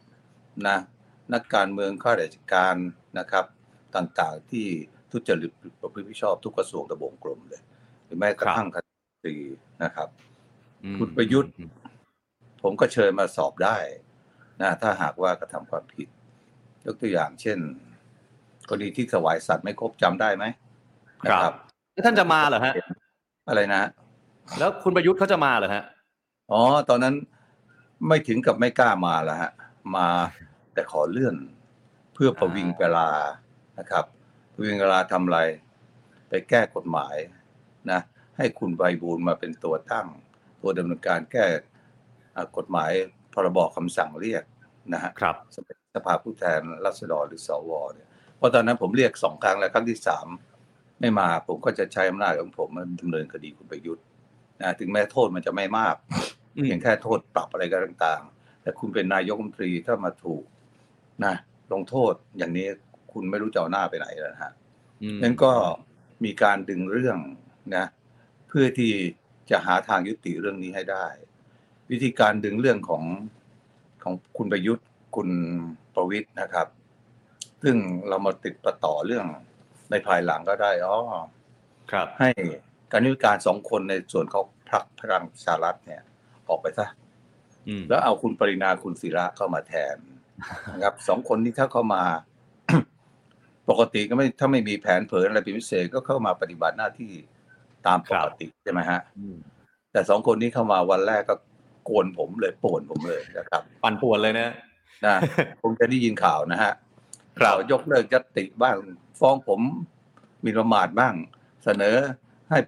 [0.68, 0.78] นะ
[1.34, 2.76] นักการเมืองข้าราชการ
[3.18, 3.44] นะครับ
[3.96, 4.66] ต่างๆที่
[5.12, 5.50] ทุจริต
[5.82, 7.62] ประพฤติมิชอบทุกกระทรวงทบวงกรมเลย
[8.04, 8.76] หรือแม้กระทั่งค
[9.26, 9.36] ดี
[9.84, 10.08] นะครับ
[10.84, 11.52] อืมคุณประยุทธ์
[12.62, 13.78] ผมก็เชิญมาสอบได้
[14.60, 16.08] นะถ้าหากว่ากระทำความผิด
[16.84, 17.58] ยกตัวอย่างเช่น
[18.68, 20.44] กรณีที่ถวายสัตว์ไม่ครบจำได้ไหม
[21.26, 21.52] นะครับ
[21.92, 22.74] แล้วท่านจะมาเหรอฮะ
[23.48, 23.82] อะไรนะ
[24.58, 25.84] แล้วคุณประยุทธ์เขาจะมาเหรอฮะ
[26.52, 27.14] อ๋อตอนนั้น
[28.08, 29.50] ไม่ถึงกับไม่กล้ามาแล้วฮะ
[29.96, 30.08] มา
[30.74, 31.36] แต่ขอเลื่อน
[32.14, 33.08] เพื่อประวิงเวลา
[33.78, 34.04] นะครับ
[34.52, 35.40] ประวิงเวลาทำอะไร
[36.28, 37.16] ไปแก้กฎหมาย
[37.90, 38.00] นะ
[38.36, 40.08] ให้คุณใบบูลย์มาเป็นตัวตั้ง
[40.62, 41.46] ตัวดำเนินการแก้
[42.36, 42.90] อ่ากฎหมาย
[43.32, 44.44] พรบคำสั่งเรียก
[44.92, 45.36] นะฮะครับ
[45.94, 50.26] สภาผู้แทนราษฎรหรือสวเนี่ยเพราะตอนนั้นผมเรียกสองครั้งแล้วครั้งที่สาม
[51.00, 54.04] ไม่มาผมก็จะใช้อำนาจของผมมาดำเนินคดีคุณประยุทธ์
[54.60, 55.94] นะถึงแม้โทษมันจะไม่มาก
[56.56, 60.44] อืมเพียงแค่โทษปรับอะไรก็ต่าง ๆ แต่คุณเป็นนายกรัฐมนตรีถ้ามาถูก
[61.24, 61.34] นะ
[61.72, 62.66] ลงโทษอย่างนี้
[63.12, 64.52] คุณไม่รู้จะเอาหน้าไปไหนแล้วนะฮะ
[65.02, 65.52] อืมนั้นก็
[66.24, 67.18] มีการดึงเรื่อง
[67.76, 67.86] นะ
[68.48, 68.92] เพื่อที่
[69.50, 71.06] จะหาทางยุติเรื่องนี้ให้ได้
[71.90, 73.02] วิธีการดึงเรื่องของ
[74.02, 74.86] ของคุณประยุทธ์
[75.16, 75.28] คุณ
[75.94, 76.66] ประวิทย์นะครับ
[77.62, 77.76] ซึ่ง
[78.08, 79.26] เรามาติดประต่อเรื่อง
[79.90, 80.96] ในภายหลังก็ได้อ๋อ
[81.92, 82.30] ครับ ให้
[82.92, 86.02] การนิการสองคนในส่วนของพรรคพลังประชารัฐเนี่ย
[86.48, 86.86] ออกไปซะ
[87.68, 89.96] อืมแล้วเอาคุณปรินาคุณศิระเข้ามาแทน
[90.72, 92.02] นะครับสองคนที่ถ้าเข้ามา
[93.70, 97.12] ปกติก็ไม่ถ้าไม่มีแผนเผยอะไรเป็นพิเศษก็เข้ามาปฏิบัติหน้าที่
[97.86, 99.36] ตามปกติใช่ไหมฮะอืม
[99.92, 101.34] แต่สองคนนี้เข้ามาวันแรกก็
[101.84, 104.48] โกนผมเลยป่วนผมเลยนะครับ ปั่นป่วนเลยนะ
[105.06, 105.14] นะ
[105.62, 106.74] ผมจะได้ยินข่าวนะฮะครับ
[107.40, 108.76] ข่าวยกเลิกยตติบ้าง
[109.20, 109.60] ฟ้องผม
[110.42, 111.14] หมีประมาทบ้าง
[111.64, 111.96] เสนอ
[112.50, 112.58] ให้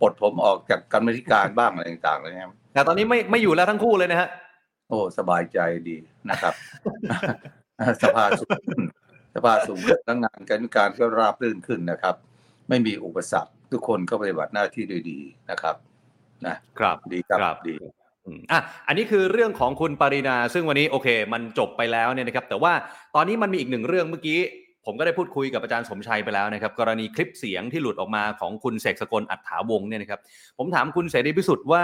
[0.00, 4.28] ปลดผมออกจากกรรมธิการบ้างอะไรต่างๆเลยนะครับแต่ตอนนี้ไม่ไม่อยู่แล้วทั้งคู่เลยนะฮะ
[4.88, 5.58] โอ้สบายใจ
[5.88, 5.96] ดี
[6.30, 6.54] นะครับ
[8.02, 8.82] สภาสูงขึ้น
[9.34, 12.14] สภาสูงทั้งงานการการก็ราบรื่นขึ้นนะครับ
[12.68, 15.76] ไม่มีอุปสรรคทุกคนก็ปฏิบัติหน้าที่โดยดีนะครับ
[16.46, 17.74] นะครับดีครับครับดี
[18.50, 22.72] อะอันนี้คือเรื่องของคุณปรินาซึ่งวันนี้โอเค มันจบไปแล้วเนี่ยนะครับ แต่ว่า
[23.14, 24.38] ตอนนี้มันมีอีกหนึ่งเรื่องเมื่อกี้
[24.86, 30.20] ผมก็ได้พูดคุยกับอาจารย์สมชัยไปแล้วนะครับ กรณีคลิปเสียงที่หลุดออกมาของคุณเสกสกลอัฏฐาวงเนี่ยนะครับ
[30.58, 31.82] ผมถามคุณเสรีพิสุทธิ์ว่า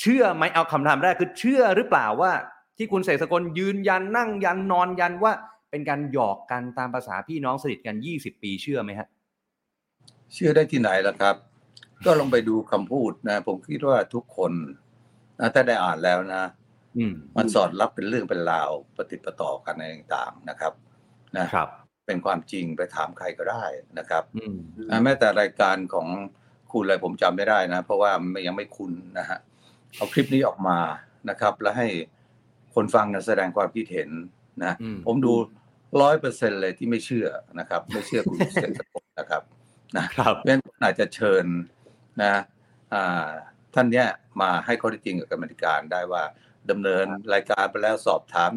[0.00, 2.32] เชื่อไหมเอาคำถามแรกคือเชื่อหรือเปล่าว่า
[2.78, 5.32] ที่คุณเสกสกลยืนยันนั่งยันนอนยันว่า
[5.70, 9.08] เป็นการหยอกกันตามภาษาพี่น้องสนิทกัน 20 ปีเชื่อไหมฮะ
[10.34, 11.36] เชื่อได้ที่ไหนล่ะครับ
[12.06, 14.52] ก็ลองไปดูคำพูดนะ ผมคิดว่าทุกคน
[15.40, 16.44] นะถ้าได้อ่านแล้วนะ
[16.96, 20.72] อืมมันสอดรับเป็นเรื่องเป็นราวปฏิดประต่อกันอะไรต่างๆนะครับ
[21.38, 21.68] นะครับ
[22.06, 23.64] เป็นความจริงไปถามใครก็ได้
[23.98, 24.56] นะครับอืม
[24.90, 26.08] อ่าแม้แต่รายการของ
[26.72, 29.38] คุณอะไรผมจำไม่ได้นะ เพราะว่ามันยังไม่คุ้นนะฮะ
[29.96, 30.78] เอาคลิปนี้ออกมา
[31.30, 31.88] นะครับ แล้วให้
[32.74, 34.10] คนฟังนะแสดงความคิดเห็น
[34.64, 35.32] นะอืมผมดู
[36.02, 37.28] ร้อยเปอร์เซ็นเลยที่ไม่เชื่อ
[37.58, 39.42] นะครับ ไม่เชื่อคุณเสกสกลนะครับ
[39.98, 41.44] นะครับเพราะฉะนั้นอาจจะเชิญ
[42.22, 42.34] นะ
[42.94, 43.28] อ่า
[43.74, 44.06] ท่านเนี้ย
[44.40, 46.22] มาให้ข้อเท็จจริงกับกรรมธิการได้ว่า
[46.70, 48.50] ดำเนินรายการไปแล้วสอบถาม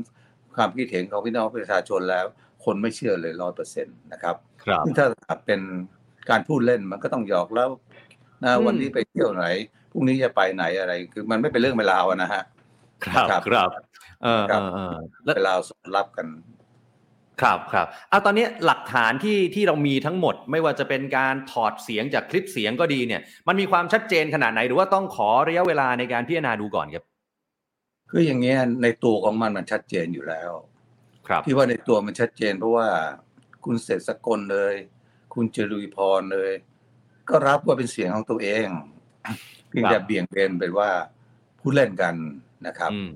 [0.55, 2.25] ความคิดเห็นของพี่น้องประชาชนแล้ว
[2.65, 4.35] คนไม่เชื่อเลยร้อยเปอร์เซ็นต์นะครับ
[4.65, 5.07] ครับซึ่งถ้า
[5.45, 5.61] เป็น
[6.29, 7.69] การพูดเล่นมันก็ต้องหยอกแล้ว
[8.43, 9.45] นะอืมวันนี้ไปเที่ยวไหน
[9.91, 12.43] พรุ่งนี้จะไปไหนอะไร คือมันไม่เป็นเรื่องเวลาวอะนะฮะ
[13.05, 13.69] ครับครับครับ
[14.23, 16.27] เออคเอรับอเออแล้วเวลาสอนรับกัน
[17.41, 27.03] ครับครับเอาตอนนี้หลักฐานที่ที่เรามีทั้งหมด ไม่ว่าจะเป็นการถอดเสียงจากคลิปเสียงก็ดีเนี่ย มันมีความชัดเจนขนาดไหนหรือว่าต้องขอระยะเวลาในการพิจารณาดูก่อนครับ
[28.11, 30.51] คืออย่างเงี้ยในตัวของมันมันชัดเจนอยู่แล้ว
[31.27, 32.87] ครับที่ว่าในตัวมันชัดเจน เพราะว่า
[33.65, 34.75] คุณเสกสกลเลย
[35.33, 36.51] คุณจรุยพรเลย
[37.29, 38.67] ก็รับว่าเป็นเสียงของตัวเอง
[39.69, 40.89] เพียงแต่เบี่ยงเบนไปว่า
[41.59, 42.15] พูดเล่นกัน
[42.67, 43.09] นะครับอืม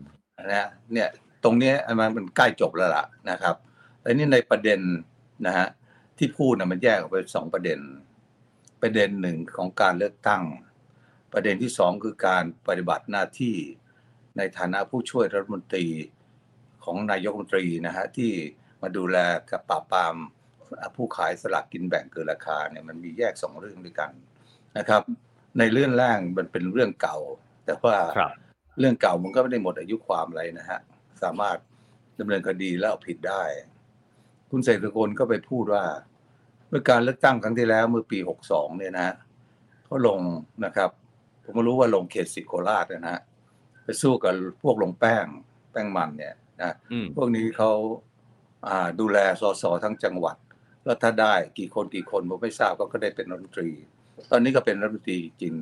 [0.45, 1.09] นะเนี่ย
[1.43, 3.55] ตรงเนี้ยมันมันใกล้จบแล้วล่ะนะครับ
[4.09, 4.81] แต่นี่ในประเด็น
[5.45, 5.67] นะฮะ
[6.17, 7.79] ที่พูดนะมันแยกออกไปสองประเด็น
[8.81, 10.43] ประเด็นหนึ่งของการเลือกตั้ง
[11.33, 13.55] ประเด็นที่สองคือการปฏิบัติหน้าที่
[14.37, 15.87] ในฐานะผู้ช่วยรัฐมนตรี
[16.83, 18.31] ของนายกรัฐมนตรีนะฮะที่
[18.81, 19.17] มาดูแล
[19.49, 20.15] กับปราบปราม
[20.95, 24.11] ผู้ขายสลากกินแบ่งเกินราคาเนี่ยมันมีแยกสองเรื่องด้วยกัน
[24.77, 25.01] นะครับ
[25.59, 27.17] ในเรื่องแรกมันเป็นเรื่องเก่า
[27.65, 28.31] แต่ว่าครับ
[28.79, 30.79] เรื่องเก่ามันก็ไม่ได้หมดอายุความอะไรนะฮะ
[31.23, 31.57] สามารถ
[32.19, 33.43] ดำเนินคดีแล้วเอาผิดได้
[34.51, 35.83] คุณเสกสกลก็ไปพูดว่า
[36.69, 38.19] เมื่อการเลือกตั้งครั้งที่แล้วเมื่อปี
[38.49, 39.15] 62 เนี่ยนะฮะ
[39.85, 40.19] เขาลง
[40.65, 40.89] นะครับ
[41.43, 43.21] ผมไม่รู้ว่าลงเขตสิทธิโคราชนะฮะ
[43.83, 44.33] ไปสู้กับ
[44.63, 45.25] พวกลงแป้ง
[45.71, 47.71] แป้งมันเนี่ยนะอืมพวกนี้เขา
[48.67, 50.37] อ่าดูแลสสทั้งจังหวัด
[50.85, 53.69] แล้วถ้าได้กี่คนกี่คนผมไม่ทราบก็ก็ได้เป็นรัฐมนตรี
[54.31, 55.53] ตอนนี้ก็เป็นรัฐมนตรีจริง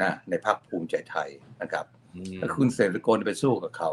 [0.00, 1.28] นะในพรรคภูมิใจไทย
[1.62, 3.90] นะครับอืมถ้าคุณเสรีโกนไปสู้กับเขา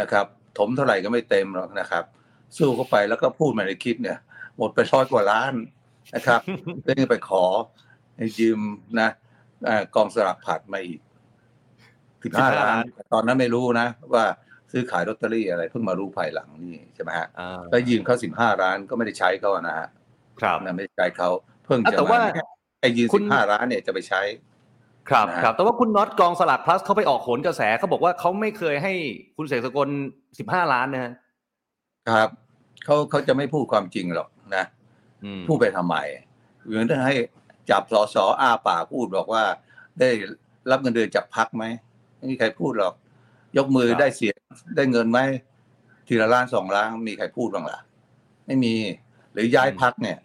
[0.00, 0.26] นะครับ
[0.58, 2.04] ถมเท่าไหร่ก็ไม่เต็มหรอกนะครับ
[2.58, 4.18] สู้เข้าไปแล้วก็พูดมาในคลิปเนี่ย
[4.56, 5.54] หมดไปร้อยกว่าล้าน
[6.14, 6.40] นะครับ
[6.84, 7.44] แล้วยังไปขอ
[8.16, 8.60] ให้ยืม
[9.00, 9.10] นะ
[9.64, 11.00] เอ่อกองสลากผัดมาอีก
[12.22, 12.82] สิบห้าล้าน
[13.12, 14.24] ตอนนั้นไม่รู้นะ ว่า
[14.72, 19.88] ซื้อขายลอตเตอรี่อะไรเพิ่งมารู้ภายหลังนี่ใช่ไหมฮะอ่าแล้วยืมเขาสิบห้าล้านก็ไม่ได้ใช้เขาอะนะฮะ
[20.40, 21.28] ครับนะไม่ได้ใช้เขา
[21.64, 22.44] เพิ่งอะจะแต่ว่ามา
[22.80, 24.22] ไอ้ยืมคุสิณบห้าล้านเนี่ยจะไปใช้
[25.08, 28.92] ครับนะฮะครับ แต่ว่าคุณน็อตกองสลากพลัสเขาไปออกโขนกระแสเขาบอกว่าเขาไม่เคยให้
[29.36, 29.88] คุณเสกสกล
[30.38, 31.12] สิบห้าล้านนะฮะ
[32.08, 32.28] ครับ
[32.84, 34.64] เขาเขาจะไม่พูดความจริงหรอกนะ
[35.24, 35.96] อืมพูดไปทำไม
[36.66, 37.14] เหมือนให้
[37.70, 39.44] จับสอสออาปากพูดบอกว่า
[40.00, 40.10] ได้
[40.70, 41.64] รับเงินเดือนจากพักไหม
[42.16, 42.94] ไม่มีใครพูดหรอก
[43.56, 44.32] ยกมือครับได้เสีย
[44.76, 45.20] ได้เงินไหม
[46.08, 47.78] ทีละล้านสองล้านมีใครพูดบ้างล่ะ
[48.46, 48.74] ไม่มี
[49.32, 50.18] หรือย้ายพักเนี่ย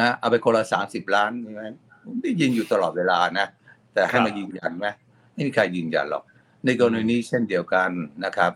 [0.00, 1.62] นะเอาไปคนละสามสิบล้านมีไหม
[2.04, 3.46] ผมได้ยินอยู่ตลอดเวลานะ
[3.92, 4.86] แต่ให้มายืนยันไหม
[5.32, 6.24] ไม่มีใครยืนยันหรอก
[6.64, 7.90] ในกรณีนี้เช่นเดียวกัน
[8.24, 8.52] นะครับ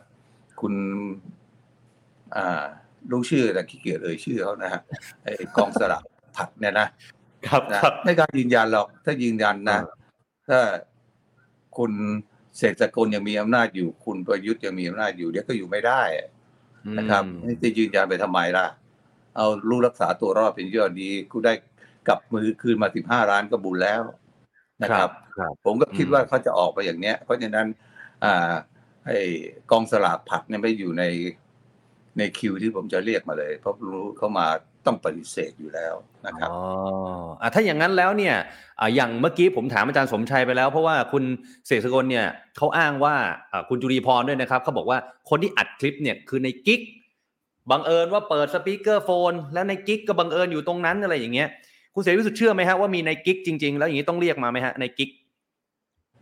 [0.61, 0.75] คุณ
[2.37, 2.65] อ่า
[3.11, 4.81] รู้ชื่อแต่ขี้เกียจเอ่ยชื่อเขานะฮะ
[5.23, 6.03] ไอ้กองสลาก
[6.37, 6.89] ผัดเนี่ยนะ
[7.49, 9.81] ครับนะครับไม่กล้ารยืนยันหรอก ถ้ายืนยันนะ
[10.49, 10.61] ถ้า
[11.79, 11.93] คุณ
[12.59, 16.03] เศรษฐกลยังมีอำนาจอยู่คุณประยุทธ์ยังมีอำนาจอยู่เดี๋ยวก็อยู่ไม่ได้
[16.99, 18.67] นะครับอืมนี่จะยืนยันไปทำไมล่ะ
[19.37, 21.53] เอาลูกรักษาตัวรอดเป็นยอดดีกูได้
[22.09, 24.03] กลับมือคืนมาสิบห้าล้านก็บุญแล้ว
[24.83, 27.67] นะครับครับผมก็คิดอืมว่าเขาจะออกไปอย่างเนี้ย เพราะฉะนั้น
[28.25, 28.53] อ่า
[29.07, 29.21] ไอ้
[29.71, 31.05] กองสลากผัดเนี่ยไม่อยู่ใน
[32.19, 34.47] ในคิวที่ผมจะเรียกมาเลย เพราะรู้เขามา
[34.87, 35.95] ต้องปฏิเสธอยู่แล้ว
[36.27, 36.59] นะครับอ๋อ
[37.41, 38.35] อะถ้าอย่างนั้นแล้วเนี่ย
[38.81, 41.25] อะอย่างเมื่อกี้ผมถามอาจารย์สมชัยไปแล้ว เพราะว่าคุณ
[41.67, 43.15] เสกสกลเนี่ยเขาอ้างว่า
[43.53, 44.99] อะคุณจุรีพรด้วยนะครับเขาบอกว่า
[45.31, 46.81] คนที่อัดคลิปเนี่ยคือในกิ๊ก
[47.71, 51.49] บังเอิญว่าเปิดสปีกเกอร์โฟน แล้วในกิ๊กก็บังเอิญอยู่ตรงนั้นอะไรอย่างเงี้ย
[51.95, 55.11] คุณเสรีพิสุทธิ์เชื่อไหมฮะว่ามีในกิ๊กจริง ๆ แล้วอย่างนี้ต้องเรียกมาไหมฮะในกิ๊ก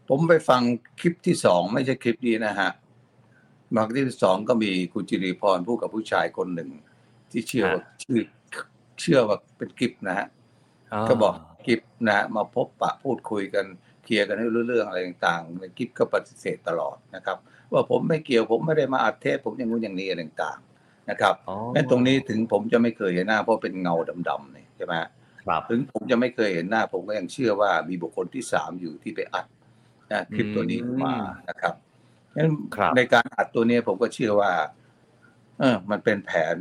[0.09, 0.61] ผมไปฟัง
[1.01, 2.71] คลิปที่สองไม่ใช่คลิปนี้นะฮะ
[3.77, 6.71] มาคลิปที่สองก็มีคุณจิริพรพูดกับผู้ชายคนหนึ่ง
[7.31, 8.21] ที่เชื่อว่าชื่อ
[9.01, 10.27] เชื่อว่าเป็นกิฟนะฮะ
[11.09, 11.35] ก็บอก
[11.67, 13.65] กิฟนะฮะมาพบปะพูดคุยกัน
[14.05, 17.39] เคลียร์กันให้รู้เรื่องอะไรต่างๆในกิฟก็ปฏิเสธตลอดนะครับ
[17.73, 23.95] ว่าผมไม่เกี่ยวผมไม่ได้มาอัดเทปผมอย่างงู้นอย่างนี้อะไรต่างๆนะครับอ๋อแม้ตรงนี้ถึงผมจะไม่เคยเห็นหน้าเพราะเป็นเงา
[24.29, 25.09] ดำๆเนี่ยใช่ไหมฮะ
[25.47, 29.47] ครับถึงผมจะไม่เคยเห็นหน้า ผมก็ยังเชื่อว่ามีบุคคลที่สามอยู่ที่ไปอัด
[30.13, 31.15] นะคลิปตัวนี้มา
[31.49, 31.75] นะครับ
[32.37, 34.53] งั้นครับในการอัดตัวนี้ผมก็เชื่อว่า
[35.59, 36.57] เออ มันเป็นแผน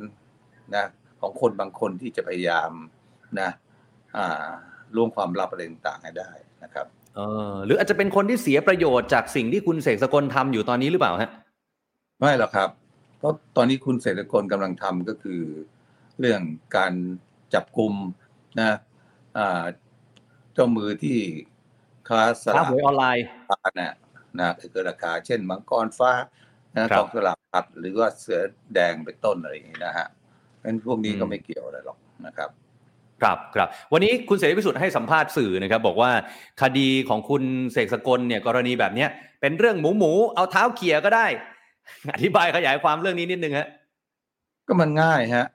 [0.75, 0.85] นะ
[1.21, 2.71] ของคนบางคนที่จะพยายาม
[3.39, 3.49] นะ
[4.17, 4.47] อ่า
[4.95, 6.31] ล่วงความลับอะไรต่างๆให้ได้
[6.63, 7.19] นะครับเอ
[7.51, 11.31] อหรืออาจจะเป็นคนที่เสียประโยชน์จากสิ่งที่คุณเสกสกลทำอยู่ตอนนี้หรือเปล่าฮะ
[12.19, 12.69] ไม่หรอกครับ
[13.17, 15.41] เพราะตอนนี้คุณเศรษฐกลกำลังทำก็คือ
[16.19, 16.41] เรื่อง
[16.77, 16.93] การ
[17.53, 17.93] จับกลุ่ม
[18.59, 18.77] นะ
[19.37, 19.63] อ่า
[20.53, 21.17] เจ้ามือที่
[22.09, 23.91] ค้าสค้าลากหวยออนไลน์ฟ้าเนี่ย
[24.39, 26.11] นะเกินราคา เช่นมังกรฟ้า
[26.79, 28.41] นะครับกองสลากพัดหรือว่าเสือ
[28.73, 30.07] แดงเป็นต้นอะไรอย่างนี้นะฮะ
[30.63, 32.49] งั้นพวกนี้ก็อืมไม่เกี่ยวอะไรหรอกนะครับ
[33.21, 36.11] ครับครับวันนี้คุณเสรีพิสุทธิ์ให้สัมภาษณ์สื่อนะครับ บอกว่า
[36.61, 39.09] คดีของคุณเสกสกลเนี่ยกรณีแบบเนี้ย
[39.41, 41.25] เป็นเรื่องหมูหมูเอาเท้าเขี่ยก็ได้
[42.15, 43.67] อธิบายขยายความเรื่องนี้นิดนึงฮะ
[44.67, 45.45] ก็มันง่ายฮะ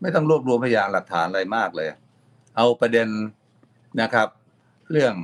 [0.00, 1.88] ไม่ต้องรวบรวมพยานหลักฐานอะไรมากเลย
[2.56, 3.08] เอาประเด็น
[4.00, 4.28] นะครับ
[4.90, 5.14] เรื่อง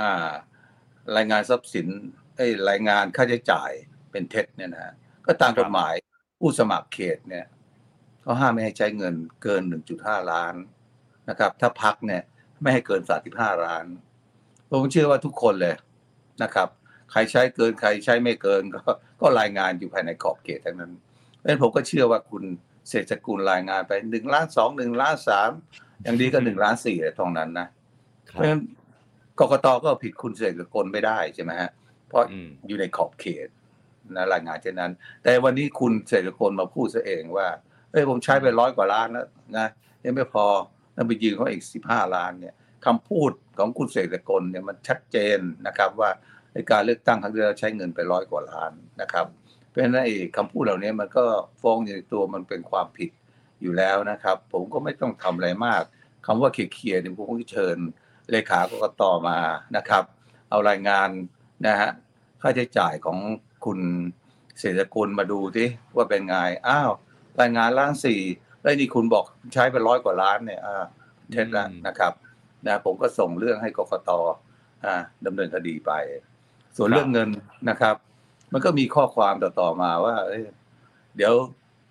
[0.00, 0.30] อ่า
[1.16, 1.88] รายงานทรัพย์สิน
[2.36, 3.70] ไอ้ยรายงานค่าใช้จ่าย
[4.10, 4.94] เป็นเท็จเนี่ยนะฮะ
[5.26, 5.94] ก็ตามกฎหมาย
[6.40, 7.46] ผู้สมัครเขตเนี่ย
[8.22, 9.62] เขาห้ามไม่ให้ใช้เงินเกิน
[9.96, 10.54] 1.5 ล้าน
[11.28, 12.22] นะครับ ถ้าพักเนี่ย
[12.62, 13.02] ไม่ให้เกิน
[13.32, 13.84] 35 ล้าน
[14.70, 15.74] ผมเชื่อว่าทุกคนเลย
[16.42, 16.68] นะครับ
[17.10, 18.80] ใครใช้เกินใครใช้ไม่เกินก็
[19.20, 20.92] ก็รายงานอยู่ภายในขอบเขตทั้งนั้น
[21.36, 22.44] เพราะฉะนั้นผมก็เชื่อว่าคุณ
[22.88, 25.50] เศรษฐกุลรายงานไปหนึ่งล้านสองหนึ่งล้านสาม
[26.02, 27.68] อย่างดีก็หนึ่งล้านสี่อะไรตรงนั้นนะ
[28.32, 28.62] เพราะฉะนั้น
[29.40, 31.70] กกตก็ผิดคุณเศรษฐกุลไม่ได้ใช่ไหมฮะ
[32.08, 33.48] เพราะอืมอยู่ในขอบเขต
[34.16, 37.48] นะรายงานเช่นนั้น แต่วันนี้คุณเศรษฐกุลมาพูดซะเองว่า
[37.90, 39.26] เอ้ยผมใช้ไปร้อยกว่าล้านแล้ว
[39.56, 39.66] นะ
[40.04, 40.46] ยังไม่พอ
[40.94, 42.54] แล้วไปยืมเขาอีกสิบห้าล้านเนี่ย
[42.86, 46.10] คำพูดของคุณเศรษฐกุลเนี่ยมันชัดเจนนะครับว่า
[46.52, 48.72] ในการเลือกตั้งครั้งที่แล้วใช้เงินไปร้อยกว่าล้าน
[49.02, 49.26] นะครับ
[49.68, 51.24] เพราะฉะนั้นไอ้คำพูดเหล่านี้มันก็
[51.62, 53.10] ฟ้องอยู่ในตัวมันเป็นความผิด
[53.62, 55.82] อยู่แล้วนะครับ ผมก็ไม่ต้องทำอะไรมาก
[56.26, 57.78] คำว่าเคลียร์ๆเนี่ยผมก็เชิญ
[58.30, 59.38] เลขากกตมา
[59.76, 60.04] นะครับ
[60.50, 61.08] เอารายงาน
[61.66, 61.90] นะฮะ
[62.42, 63.18] ค่าใช้จ่ายของ
[63.64, 63.78] คุณ
[64.60, 66.36] เศรษฐกุลมาดูที่ว่าเป็นไง
[66.68, 66.90] อ้าว
[67.40, 68.20] รายงานล้านสี่
[68.62, 70.84] แล้วนี่คุณบอกใช้ไปร้อยกว่าล้านเนี่ยอ่า
[71.32, 72.12] เท็จแล้วนะครับ
[72.66, 74.10] นะผมก็ส่งเรื่องให้กกต
[74.84, 74.94] อ่า
[75.26, 75.92] ดำเนินคดีไป
[76.76, 77.28] ส่วนรเรื่องเงิน
[77.70, 77.94] นะครับ
[78.52, 81.34] มันก็มีข้อความต่อๆมาว่าเเดี๋ยว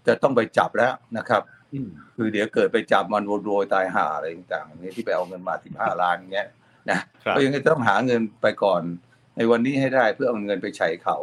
[0.07, 1.41] จะต้องไปจับแล้วนะครับ
[2.15, 6.47] คือเดี๋ยวเกิดไปจับมันโวยตายห่าอะไรต่างๆนี้ที่ไปเอาเงินมาสิบห้าล้านเงี้ย
[6.89, 8.81] นะครับก็ยังต้องหาเงินไปก่อน
[9.35, 11.17] ในวันนี้ให้ได้เพื่อเอาเงินไปใช้เขา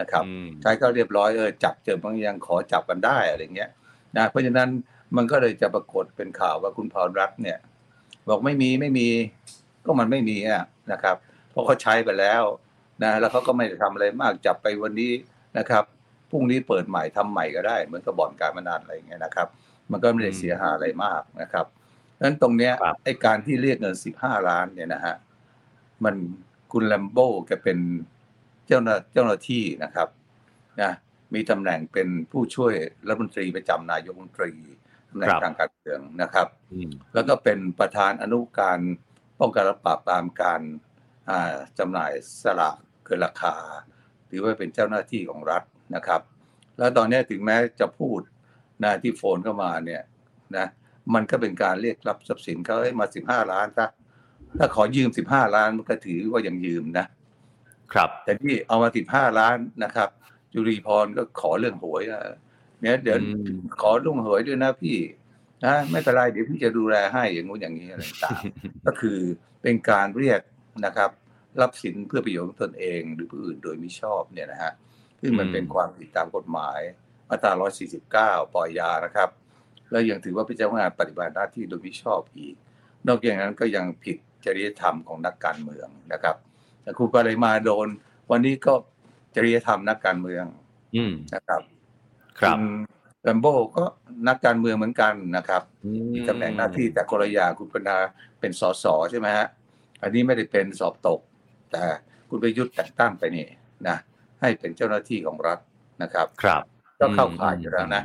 [0.00, 3.70] นะครับอืมใช้ก็เรียบร้อยเออจับเจอบางยังขอจับกันได้อะไรเงี้ย
[4.16, 4.68] นะเพราะฉะนั้น
[5.16, 7.58] มันก็เลยจะปรากฏเป็นข่าวว่าคุณพรรัตน์เนี่ย
[8.28, 9.08] บอกไม่มีไม่มี
[9.84, 11.16] ก็มันไม่มีอะนะครับ
[11.50, 12.42] เพราะเขาใช้ไปแล้ว
[13.02, 15.12] นะแล้วเขาก็ไม่ได้ทำอะไรมากจับไปวันนี้
[15.58, 15.84] นะครับ
[16.30, 19.48] พรุ่งนี้เปิดใหม่ทำใหม่ก็ได้ เหมือนกับบ่อนการพนันอะไรอย่างเงี้ยนะครับ
[19.90, 21.66] มันก็ไม่ได้เสียหายอะไรมากนะครับ
[22.16, 25.14] ดังนั้นตรงเนี้ยครับไอ้การที่เรียกเงินสิบห้าล้านเนี่ยนะฮะ
[26.04, 26.14] มัน
[26.72, 27.78] คุณแลมโบ้แกเป็น
[28.66, 30.08] เจ้าหน้าเจ้าหน้าที่นะครับ
[30.80, 30.92] นะ
[31.34, 32.72] มีตำแหน่งเป็นผู้ช่วย
[33.06, 34.52] รัฐมนตรีประจำนายกรัฐมนตรี
[35.18, 38.78] ในครับทางการเมืองนะครับอืมแล้วก็เป็นประธานอนุการ
[39.40, 40.60] ป้องกันและปราบปรามการ
[41.30, 42.12] อ่าจำหน่าย
[42.42, 43.54] สลากเกินราคา
[44.26, 45.62] หรือว่าเป็นเจ้าหน้าที่ของรัฐ
[45.94, 46.20] นะครับ
[46.78, 48.20] แล้วตอนนี้ถึงแม้จะพูด
[48.84, 50.02] นะที่โฟนเข้ามาเนี่ย
[50.56, 50.66] นะ
[51.14, 53.86] มันก็เป็นการเรียกรับทรัพย์สินเขาให้มาสิบห้าล้านซะ
[54.58, 57.06] ถ้าขอยืมสิบห้าล้านมันก็ถือว่ายังยืมนะ
[57.92, 60.08] ครับ แต่ที่เอามาสิบห้าล้านนะครับ
[60.52, 62.22] จุรีพรก็ขอเรื่องหวยอะ
[62.80, 63.20] เนี่ยเดี๋ยวอื
[63.50, 64.98] มขอเรื่องหวยด้วยนะพี่
[65.64, 69.18] นะไม่เป็นไรเดี๋ยวพี่จะดูแลให้อย่างงู้นอย่างนี้อะไรต่างๆก็คือ
[69.62, 70.40] เป็นการเรียก
[70.86, 71.10] นะครับ
[71.60, 74.72] รับสินเพื่อประโยชน์ของตนเองหรือผู้อื่นโดยมิชอบเนี่ยนะฮะ
[75.20, 76.80] ซึ่งมันอืมเป็นความผิดตามกฎหมาย
[77.32, 77.52] มาตรา
[77.98, 79.28] 149 ปล่อยยานะครับ
[79.90, 82.54] แล้วยังถือว่าเป็นเจ้าพนักงานปฏิบัติหน้าที่โดยมิชอบอีก
[83.08, 86.36] นอกจากนั้นก็ยังผิดจริยธรรมของนักการเมืองนะครับ
[86.82, 87.88] แต่ครูปริมาโดน
[88.30, 88.74] วันนี้ก็
[89.34, 90.44] จริยธรรมนักการเมือง
[90.96, 91.60] อืมนะครับ
[92.40, 92.60] ครับณ
[93.22, 93.84] แรมโบ้ก็
[94.28, 95.62] นักการเมืองเหมือนกันนะครับ
[96.14, 97.96] มีตำแหน่งหน้าที่แต่คนละอย่างคุณปนา
[98.40, 99.46] เป็นสสใช่ไหมฮะ
[100.02, 101.20] อันนี้ไม่ได้เป็นสอบตก
[101.72, 101.82] แต่
[102.28, 103.46] คุณประยุทธ์แต่งตั้งไปนี่
[103.88, 103.96] นะ
[104.40, 105.58] ให้เป็นเจ้าหน้าที่ของรัฐ
[106.02, 106.62] นะครับ ครับ
[107.02, 108.02] ก็เข้าข่ายอยู่แล้วนะ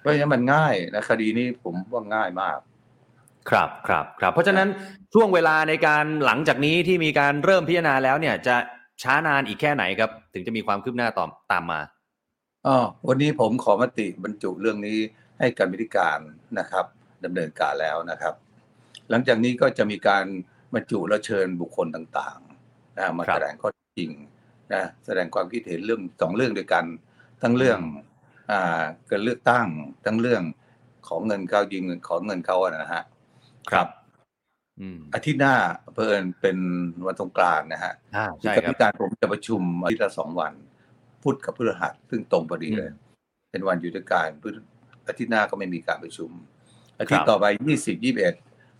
[0.00, 2.58] เพราะฉะนั้นมันง่ายนะคดีนี้ผมว่าง่ายมาก
[3.50, 4.68] ครับครับครับ เพราะฉะนั้น
[5.14, 8.56] ช่วงเวลาในการหลังจากนี้ที่มีการเริ่มพิจารณาแล้วเนี่ย จะ
[9.02, 11.80] ช้านานอีกแค่ไหนครับ ถึงจะมีความคืบหน้าต่อตามมา
[12.66, 12.76] อ๋อ
[13.08, 14.98] วันนี้ผมขอมติบรรจุเรื่องนี้
[15.38, 16.20] ให้การวิการ
[16.58, 16.86] นะครับ
[17.24, 18.34] ดำเนินการแล้วนะครับ
[19.10, 20.24] หลังจากนี้ก็จะมีการ
[20.74, 24.10] บรรจุและเชิญบุคคลต่างๆนะมาครับแสดงข้อเท็จจริง
[24.74, 26.84] นะแสดงความคิดเห็นเรื่องสองเรื่องด้วยกัน
[27.42, 28.07] ทั้งเรื่องอ่า
[29.10, 29.66] การเลือกตั้ง
[30.04, 30.42] ทั้งเรื่อง
[31.08, 33.04] ของเงินเขายืมเงินของเงินเขาอะนะฮะ
[34.80, 35.54] อืมอาทิตย์หน้า
[35.94, 36.58] เพิ่นเป็น
[37.06, 40.52] วันสงกรานต์นะฮะอ่าที่ใช่กรครรัมบการผมจะประชุมอาทิตย์ละสองวัน
[41.22, 43.08] พุธกับพฤหัสซึ่งตรงพอดีเลยอืม
[43.50, 44.48] เป็นวันหยุดราชการพฤ
[45.08, 46.30] อาทิตย์หน้าก็ไม่มีการประชุม
[47.00, 48.34] อาทิตครัย์บต่อไปยี่สิบยี่สิบเอ็ด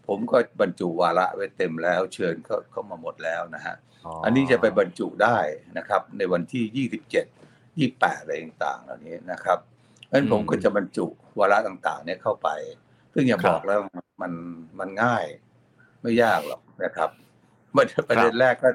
[0.06, 3.76] ผมก็บรรจุวาระไว้เต็มแล้ว เชิญเขาเข้ามาหมดแล้วนะฮะ
[4.24, 5.38] อันนี้จะไปบรรจุได้
[5.78, 7.26] นะครับ ในวันที่ยี่สิบเจ็ด
[7.78, 9.58] ยี่แปดอะไรต่างๆ เหล่านี้นะครับ
[10.06, 11.06] เพราะฉะนั้นผมก็จะบรรจุ
[11.38, 12.48] วาระต่างๆ เนี่ยเข้าไป
[13.14, 13.80] ซึ่งอย่าบอกแล้ว
[14.22, 14.32] มัน
[14.78, 15.24] มันง่าย
[16.02, 17.10] ไม่ยากหรอกนะครับ
[17.76, 18.68] ประเด็นประเด็นแรกก็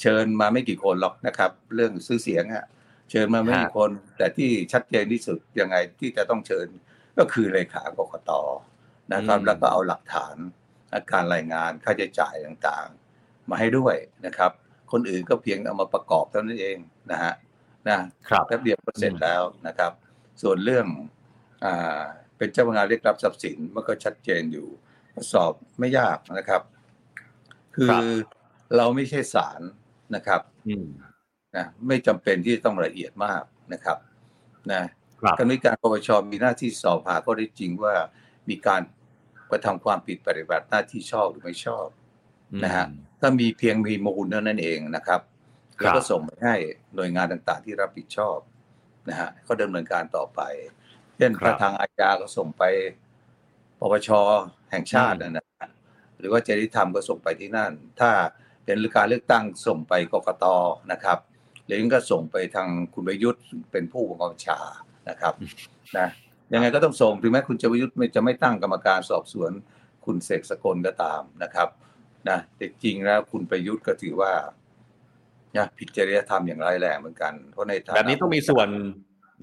[0.00, 2.64] เชิญมาไม่กี่คนหรอกนะครับ เรื่องซื้อเสียงอะ
[3.10, 6.66] เชิญมาไม่กี่คน แต่ที่ชัดเจนที่สุดยังไงที่จะต้องเชิญ
[7.18, 8.30] ก็คือเลขากกต
[9.14, 10.36] นะครับ แล้วก็เอาหลักฐาน
[11.12, 13.94] การรายงานค่าใช้จ่ายต่างๆ มาให้ด้วย
[14.26, 14.50] นะครับ
[14.92, 16.78] คนอื่นก็เพียงเอามาประกอบเท่านั้นเอง
[17.10, 17.32] นะฮะ
[17.88, 19.92] นะครับแป๊บเดียวก็เสร็จแล้วนะครับ
[20.42, 20.86] ส่วนเรื่อง
[21.64, 22.00] อ่า
[22.36, 24.68] เป็นเจ้าพนักงานเรียกรับทรัพย์สินมันก็ชัดเจนอยู่
[25.32, 26.62] สอบไม่ยากนะครับ
[27.76, 28.02] คืครัอบ
[28.76, 29.60] เราไม่ใช่ศาล
[30.14, 30.86] นะครับอืม
[31.56, 33.98] นะไม่จำเป็นที่ต้องละเอียดมากนะครับ
[34.72, 34.82] นะ
[35.22, 37.94] ครับกรรมการปปชมีหน้าที่สอบหาข้อเท็จจริงว่า
[38.48, 38.82] มีการ
[39.50, 41.86] กระทำความผิดปฏิบัติหน้าที่ชอบหรือไม่ชอบ
[42.64, 42.86] นะฮะ
[43.20, 45.31] ถ้ามีเพียงมีมูลเท่านั้นเองนะครับครับ
[45.82, 46.54] แล้วก็ส่งไปให้
[46.94, 48.38] หน่วยงานต่างๆ ที่รับผิดชอบ
[49.08, 50.40] นะฮะเขาดำเนินการต่อไป
[51.16, 52.62] เช่นครับทางอาญาก็ส่งไป
[53.80, 54.08] ปปช
[54.70, 55.68] แห่งชาตินะนะฮะ
[56.18, 58.10] หรือว่าจริยธรรมก็ส่งไปที่นั่น ถ้า
[58.64, 60.44] เป็นการเลือกตั้งส่งไปกกต
[60.92, 61.18] นะครับ
[61.66, 64.58] หรือก็ส่งไปทางคุณประยุทธ์เป็นผู้บังคับบัญชา
[65.08, 65.34] นะครับ
[65.98, 66.08] นะ
[66.52, 69.50] ยังไงก็ต้องส่งถึงแม้คุณจะประยุทธ์ไม่จะไม่ตั้งกรรมการสอบสวน
[70.04, 71.68] คุณเสกสกลก็ตามนะครับ
[72.28, 74.32] นะแต่จริงแล้วคุณประยุทธ์ก็ถือว่า
[75.56, 78.68] นะผิดจริยธรรมอย่างร้ายแรงเหมือนกันเพราะในฐานะแบบนี้ต้องมีส่วน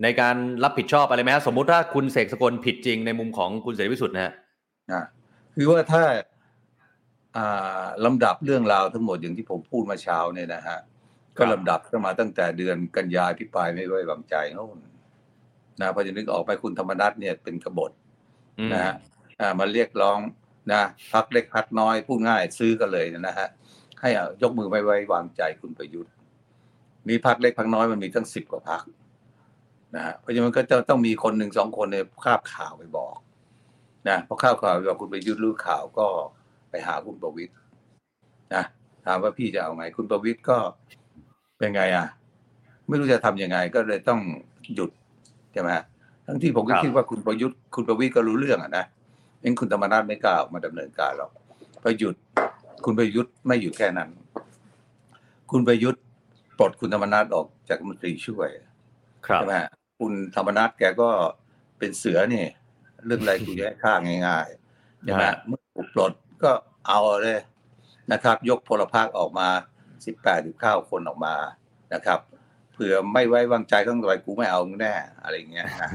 [0.04, 4.34] ในการรับผิดชอบอะไรไหมฮะสมมุติถ้าคุณเสกสกลผิดจริงในมุมของคุณเสรีพิสุทธิ์นะฮะ
[4.92, 5.06] นะ
[5.56, 6.04] คือว่าถ้า
[7.38, 10.80] อ่าลำดับเรื่องราวทั้งหมดอย่างที่ผมพูดมาเช้าเนี่ยนะฮะ
[11.38, 14.78] ก็ลำดับกันมาตั้งแต่เดือนกันยาพิปรายไม่ไว้วางใจโน่น
[15.82, 17.92] นะพอจะนึกออกไปคุณธรรมนัฐเนี่ยเป็นกบฏ
[18.60, 18.96] อืมนะฮะ
[19.40, 20.20] อ่ามาเรียกร้อง
[20.72, 20.82] นะ
[21.14, 23.48] พักเล็กพักน้อยพูดง่ายซื้อกันเลยนะฮะ
[24.02, 26.14] ให้เอายกมือไม่ไว้วางใจคุณประยุทธ์
[27.08, 28.82] นี่พักเล็กพักน้อยมันมีตั้งสิบกว่าพัก
[29.96, 33.16] นะฮะเพราะฉะนั้นมันก็จะต้องมีคนหนึ่งสองคนเนี่ยคาบข่าวไปบอก
[34.10, 36.08] นะพอข้าวข่าวไปบอกคุณประยุทธ์รู้ข่าวก็
[36.70, 37.54] ไปหาคุณประวิตย
[38.56, 38.64] นะ
[39.06, 40.58] ถามว่าพี่จะเอาไง คุณประวิตยก็
[41.58, 42.06] เป็นไงอะ
[42.88, 44.20] ไม่รู้จะทำยังไงก็เลยต้อง
[44.76, 44.92] หยุด
[45.54, 45.86] ใช่ไหมฮะ
[46.26, 48.86] ทั้งที่ผมก็ครับคิดว่าคุณประยุทธ์คุณประวิตยก็รู้เรื่องอะนะ
[49.42, 51.32] เองคุณธรรมนัฐไม่กล้าออกมาดำเนินการหรอก
[51.82, 52.16] พอหยุด
[52.86, 54.10] คุณประยุทธ์ไม่หยุดแค่นั้น
[55.52, 56.02] คุณประยุทธ์
[56.58, 58.50] ปลดคุณธรรมนัฐออกจากรัฐมนตรีช่วย
[59.28, 59.70] ครับใช่ไหมฮะ
[60.00, 61.10] คุณธรรมนัฐแกก็
[61.80, 62.46] เป็นเสือนี่
[63.06, 63.94] เรื่องอะไรกูจะให้ฆ่า
[64.28, 66.12] ง่ายๆใช่ไหมฮะเมื่อถูกปลด
[66.44, 66.52] ก็
[66.88, 67.40] เอาเลย
[68.12, 69.48] นะครับ ยกพลพรรคออกมา
[70.06, 71.36] สิบแปดสิบเก้าคนออกมา
[71.94, 72.20] นะครับ
[72.74, 75.90] เผื่อไม่ไว้วางใจข้างในกูไม่เอามึงแน่อะไรอย่างเงี้ยนะ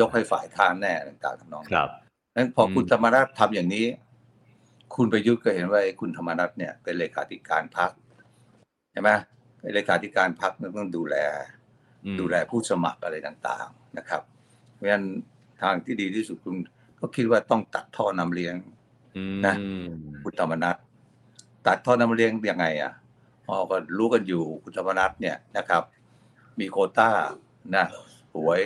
[0.00, 1.88] ยกให้ฝ่ายค้านแน่ต่างๆทำนองครับ
[2.36, 3.86] นั้นพออมคุณธรรมนัฐทำอย่างนี้
[4.96, 7.90] คุณประยุทธ์ก็เห็นว่าไอ้คุณธรรมนัฐเนี่ยเป็นเลขาธิการพรรค
[8.92, 9.10] ใช่ไหม
[9.62, 11.16] ไอ้เลขาธิการพรรคมันต้องดูแล
[12.04, 14.22] อืมดูแลผู้สมัครอะไรต่างๆนะครับ
[14.74, 15.06] เพราะฉะนั้น
[15.62, 16.56] ทางที่ดีที่สุดคุณ
[17.00, 18.54] ก็คิดว่าต้องตัดท่อนำเลี้ยง
[19.16, 19.54] อืมนะ
[20.24, 20.76] คุณธรรมนัฐ
[21.66, 22.92] ตัดท่อนำเลี้ยงยังไง อะ
[23.48, 25.82] อ๋อก็รู้กันอยู่คุณธรรมนัฐเนี่ยนะครับ
[26.60, 27.10] มีโควต้า
[27.76, 27.84] นะ
[28.34, 28.60] หวย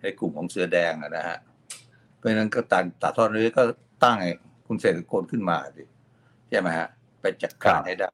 [0.00, 1.38] ในกลุ่มของเสือแดงอะนะฮะ
[2.16, 3.64] เพราะฉะนั้นก็ตัดตัดท่อนำเลี้ยงก็
[4.04, 4.32] ตั้งไอ้
[4.68, 5.84] คุณเศรษฐกลขึ้นมาดิ
[6.50, 6.88] ใช่ไหมฮะ
[7.20, 8.08] ไปจัดการให้ได้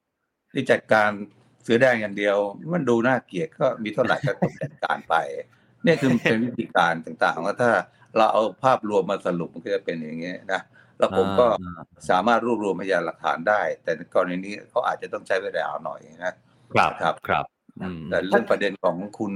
[0.52, 1.10] ที่จัดการ
[1.62, 2.36] เสือแดงอย่างเดียว
[2.74, 5.14] มันดูน่าเกลียดก็มีเท่าไหร่ก็ต้องจัดการไป
[5.84, 7.70] เนี่ยคือเป็นวิธีการต่างๆว่าถ้า
[8.16, 10.60] เราเอาภาพรวมมาสรุปมันก็จะเป็นอย่างเงี้ยนะ
[10.98, 11.80] แล้วผมก็อ่า
[12.10, 16.34] สามารถรวบรวมพยานหลักฐานได้ แต่ในกรณีนี้เขาอาจจะต้องใช้เวลาหน่อยนะ
[16.74, 17.44] ครับครับครับ
[17.80, 19.32] อืมแต่เรื่องประเด็นของคุณ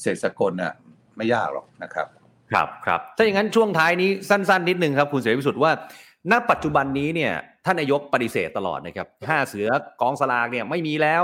[0.00, 0.74] เสกสกลน่ะ
[1.16, 2.06] ไม่ยากหรอกนะครับ
[2.52, 5.72] ครับครับถ้าอย่างนั้นช่วงท้ายนี้สั้น ๆ นิดนึงครับ คุณเสรีพิสุทธิ์ว่า
[6.30, 7.32] ณปัจจุบันนี้เนี่ย
[7.64, 9.68] ท่านนายกปฏิเสธตลอดนะครับห้าเสือ
[10.00, 11.22] กองสลากเนี่ยไม่มีแล้ว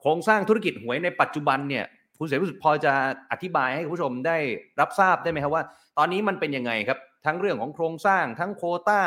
[0.00, 1.84] โครงสร้างธุรกิจหวยในปัจจุบันเนี่ย
[2.18, 2.92] คุณเสรีพิสุทธิ์พอจะ
[3.32, 4.36] อธิบายให้ผู้ชมได้
[4.80, 5.64] รับทราบได้ไหมครับว่า
[5.98, 9.00] ตอนนี้มันเป็นยังไงครับ ทั้งเรื่องของโครงสร้างทั้งโควต้า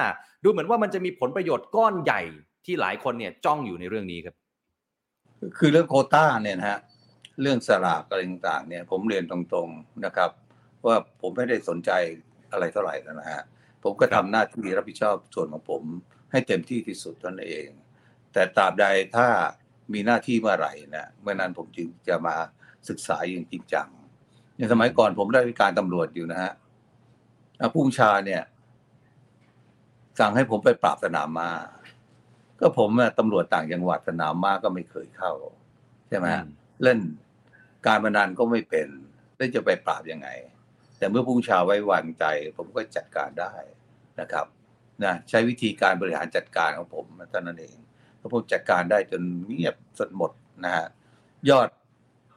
[0.44, 2.22] ดูเหมือนว่ามันจะมีผลประโยชน์ก้อนใหญ่
[2.66, 4.36] ที่หลายคนเนี่ยจ้องอยู่ในเรื่องนี้ครับ
[5.58, 6.80] คือเรื่องโคต้าเนี่ยนะฮะ
[7.42, 10.30] เรื่องสลากอะไรต่างๆเนี่ย ผมเรียนตรงๆนะครับ
[10.86, 11.92] ว่าผมไม่ได้สนใจ
[12.52, 13.42] อะไรเท่าไหร่นะฮะ
[13.84, 15.84] ผมก็ครัทำบหน้าที่รับผิดชอบส่วนของผม
[16.32, 17.69] ให้เต็มที่ที่สุดเท่านั้นเอง
[18.34, 19.27] แต่ตราบใดถ้า
[19.93, 22.36] มีหน้าที่เมื่อไหร่นะเมื่อนั้นผมจึงจะมา
[22.89, 23.88] ศึกษาอย่างจริงจัง
[24.57, 26.53] ในสมัยก่อนผมได้วิการตำรวจอยู่นะฮะ
[27.59, 28.41] อะผู้บัญชาเนี่ย
[30.19, 31.49] สั่งให้ผมไปปราบสนามม้า
[32.59, 35.34] ก็ผมอะตำรวจต่างจังหวัดสนามม้าก็ไม่เคยเข้า
[36.07, 36.51] ใช่ไหมฮะอืม
[36.84, 36.99] เล่น
[37.88, 38.88] การพนันก็ไม่เป็น
[39.36, 40.27] แล้วจะไปปราบยังไง
[41.00, 42.26] แต่เมื่อผู้บัญชาไว้วางใจ
[42.58, 43.54] ผมก็จัดการได้
[44.22, 44.45] นะครับ
[45.04, 47.78] นะใช้วิธีการบริหารจัดการของผมเท่านั้นเอง
[48.20, 50.32] ก็ผมจัดการได้จนเงียบสดหมด
[50.66, 50.88] นะฮะ
[51.50, 51.68] ยอด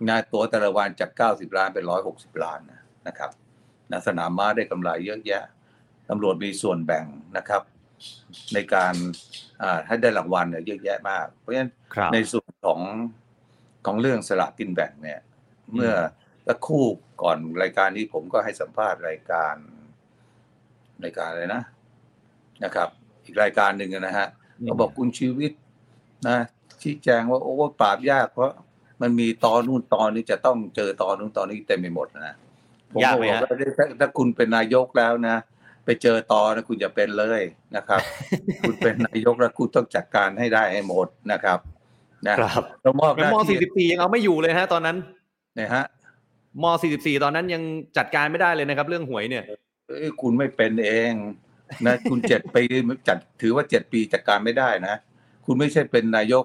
[0.08, 1.84] งานตัวแต่ละวันจาก 90 ล้านเป็น
[2.14, 3.30] 160 ล้านนะนะครับ
[3.90, 5.44] นะสนามม้าได้กำไรเยอะแยะ
[6.08, 7.04] ตำรวจมีส่วนแบ่ง
[7.36, 7.62] นะครับ
[8.54, 8.94] ในการ
[9.62, 12.80] อ่าให้ได้รางวัลเนี่ยเยอะแยะมาก เพราะฉะนั้นครับในส่วนของ
[13.86, 15.20] ของเรื่องสลากกินแบ่งเนี่ย
[15.74, 15.92] เมื่อ
[16.46, 16.84] สักครู่
[17.22, 19.54] ก่อนรายการนี้ผมก็ให้สัมภาษณ์รายการ
[21.04, 21.62] รายการอะไรนะ
[22.64, 22.88] นะครับ
[23.24, 24.28] อีกรายการหนึ่งนะฮะ
[24.62, 25.52] เขาบอกคุณชีวิต
[26.28, 26.38] นะ
[26.82, 28.50] ชี้แจงว่าโอ้ปราบยากเพราะ
[29.02, 32.34] มันมีตอนนู่นตอนนี้จะต้องเจอตอนนู่นตอนนี้เต็มไปหมดนะ
[32.92, 33.48] ผมยากก็ไหมบอกฮะว่า
[33.78, 35.36] ถ้าถ้าคุณเป็นนายกแล้วนะ
[35.84, 37.42] ไปเจอตอนนะคุณจะเป็นเลย
[37.76, 38.00] นะครับ
[38.62, 41.58] คุณเป็นนายกแล้วคุณต้องจัดการให้ได้ให้หมดนะครับ
[42.28, 44.96] นะครับแล้วมอบหเป็นน้ามที่44ยังเอาไม่อยู่เลยฮะ ตอนนั้น
[45.60, 45.84] นะฮะ
[46.62, 47.62] ม 44 ตอนนั้นยัง
[47.96, 49.44] จัดการไม่ได้เลยนะครับ เรื่องหวยเนี่ย
[49.88, 51.12] เอ้ยคุณไม่เป็นเอง
[51.86, 52.62] นะคุณเจ็ดปี
[53.08, 54.94] จัดถือว่าเจ็ดปีจัดการไม่ได้นะ
[55.46, 56.44] คุณไม่ใช่เป็นนายก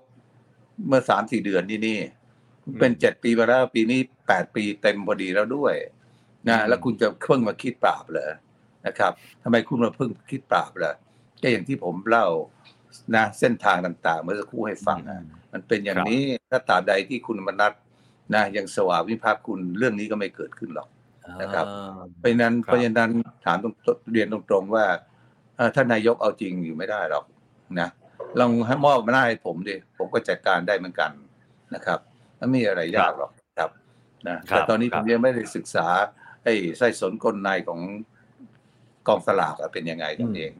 [0.87, 1.99] เมื่อสามสี่เดือนนี่นี่
[2.63, 5.75] คุณเป็นเจ็ดปีมาแล้วปีนี้แปดปีเต็มพอดีแล้วด้วย
[6.47, 8.31] นะอืมแล้วคุณจะเพิ่งมาคิดปราบเหรอ
[8.87, 9.11] นะครับ
[9.43, 10.93] ทำไมคุณมาเพิ่งคิดปราบล่ะ
[11.41, 12.27] ก็อย่างที่ผมเล่า
[13.15, 15.19] นะเส้นทางต่าง ๆ เมื่อสักครู่ให้ฟังนะ
[15.53, 17.73] มันเป็นอย่างนี้ถ้าตราบใดที่คุณมนัด
[18.33, 20.89] นะยังสวาวิภักดิ์คุณเรื่องนี้ก็ไม่เกิดขึ้นหรอก
[21.41, 23.11] นะครับอ่าเพราะฉะนั้นครับเพราะฉะนั้น
[23.45, 23.73] ถามตรง
[24.13, 24.85] เรียนตรงๆว่า
[25.55, 27.25] เอ่อท่านนายกเอาจริงอยู่ไม่ได้หรอก
[27.79, 27.89] นะ
[28.39, 31.11] ลองให้มอบมาหน้าให้ผมดิผมก็จัดการได้เหมือนกัน
[31.75, 31.99] นะครับ
[32.37, 33.71] ไม่มีอะไรยากหรอกครับ
[34.27, 35.87] นะครับแต่ตอนนี้คผรับมยังไม่ได้ศึกษา
[36.43, 37.79] ไอ้ไส้สนกลในของ
[39.07, 40.51] กองสลากอะเป็นยังไงกันเอง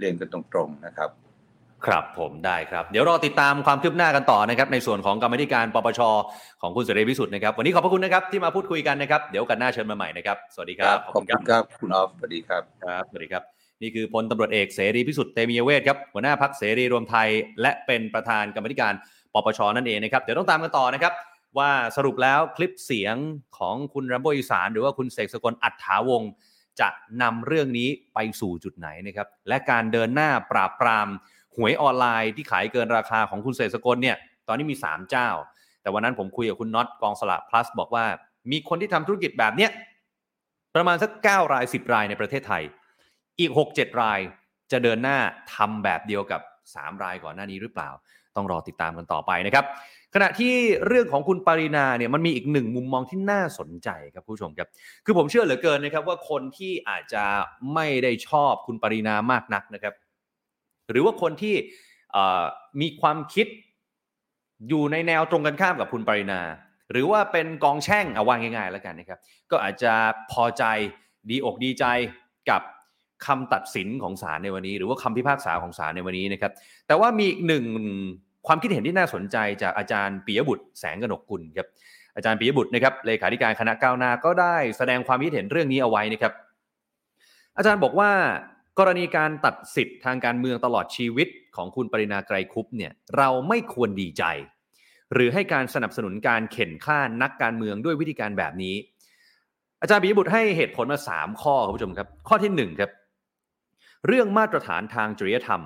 [0.00, 1.10] เรียนกันตรงๆนะครับ
[1.86, 6.00] ครับผมได้ครับ เดี๋ยวรอติดตามความคืบหน้ากันต่อนะครับในส่วนของกรรมาธิการปปช
[6.62, 13.42] ของคุณเสรีพิสุทธิ์นะครับ วันนี้ขอบพระคุณนะครับที่มาพูดคุยกันนะครับ เดี๋ยวกันหน้าเชิญมาใหม่นะครับ สวัสดีครับ ขอบคุณครับ คุณออฟสวัสดีครับครับสวัสดีครับ
[13.82, 17.28] นี่คือพลตำรวจเอกเสรีพิสุทธิ์เตมียเวทครับหัวหน้าพักเสรีรวมไทย
[17.62, 18.92] และเป็นประธานกรรมาธิการ
[19.34, 21.12] ปปชนั่นเองนะครับเดี๋ยวต้องตามกันต่อนะครับ
[21.58, 23.16] ว่าสรุปแล้วคลิปเสียง
[23.58, 26.30] ของคุณรัมโบอีสาน หรือว่าคุณเสกสกลอัฏฐาวงศ์
[26.80, 26.88] จะ
[27.22, 31.08] นำเรื่องนี้ไปสู่จุดไหนนะครับและการเดินหน้าปราบปราม
[31.58, 34.16] หวยออนไลน์ที่ขายเกินราคาของคุณเสกสกลเนี่ย
[34.48, 35.28] ตอนนี้มี 3 เจ้า
[35.82, 38.04] แต่วันนั้นผมคุยกับคุณน็อตกองสลาก plus บอกว่า
[38.50, 39.70] มีคนที่ทำธุรกิจแบบเนี้ย
[40.74, 42.62] ประมาณสัก 9 ราย 10 รายในประเทศไทย
[43.40, 44.20] อีก 6-7 ราย
[44.72, 45.18] จะเดินหน้า
[45.54, 46.40] ทำแบบเดียวกับ
[46.72, 47.88] 3 รายก่อนหน้านี้หรือเปล่า
[48.36, 49.64] ต้องรอติดตามกันต่อไปนะครับ
[50.14, 50.54] ขณะที่
[50.86, 54.68] เรื่องของคุณปรินาเนี่ยมันมีอีกหนึ่งมุมมองที่น่าสนใจครับผู้ชมครับ
[55.04, 57.24] คือผมเชื่อเหลือเกินนะครับว่าคนที่อาจจะ
[57.74, 59.94] ไม่ได้ชอบคุณปรินามากนักนะครับ
[60.90, 61.54] หรือว่าคนที่
[62.80, 63.46] มีความคิด
[64.68, 66.40] อยู่ในแนวตรงกันข้ามกับคุณปรินา
[66.92, 69.18] หรือว่าเป็นกองแช่งเอาวางง่ายๆแล้วกันนะครับ
[69.50, 69.92] ก็อาจจะ
[70.32, 70.64] พอใจ
[71.30, 71.84] ดีอกดีใจ
[72.50, 72.62] กับ
[73.26, 76.52] คำตัดสินของศาลในวันนี้ หรือว่าคำพิพากษาของศาลในวันนี้นะครับ
[76.86, 77.64] แต่ว่ามีหนึ่ง
[78.46, 81.68] ความคิดเห็นที่น่าสนใจจากอาจารย์ปิยบุตรแสงกนกกุลครับ
[82.16, 86.32] อาจารย์ปิยบุตรนะครับเลขาธิการคณะก้าวหน้าก็ได้แสดงความคิดเห็นเรื่องนี้เอาไว้นะครับ
[87.56, 88.10] อาจารย์บอกว่า
[88.78, 94.24] กรณีการตัดสิทธิ์ทางการเมืองตลอดชีวิตของคุณปรินาไกรคุปเนี่ยเราไม่ควรดีใจ
[95.12, 98.76] หรือให้การสนับสนุนการเข็นฆ่านักการเมืองด้วยวิธีการแบบนี้
[99.80, 102.90] อาจารย์ปิยบุตรให้เหตุผลมา 3 ข้อคุณผู้ชมครับ ข้อที่ 1 ครับ
[104.06, 105.62] เรื่องมาตรฐานทางจริยธรรม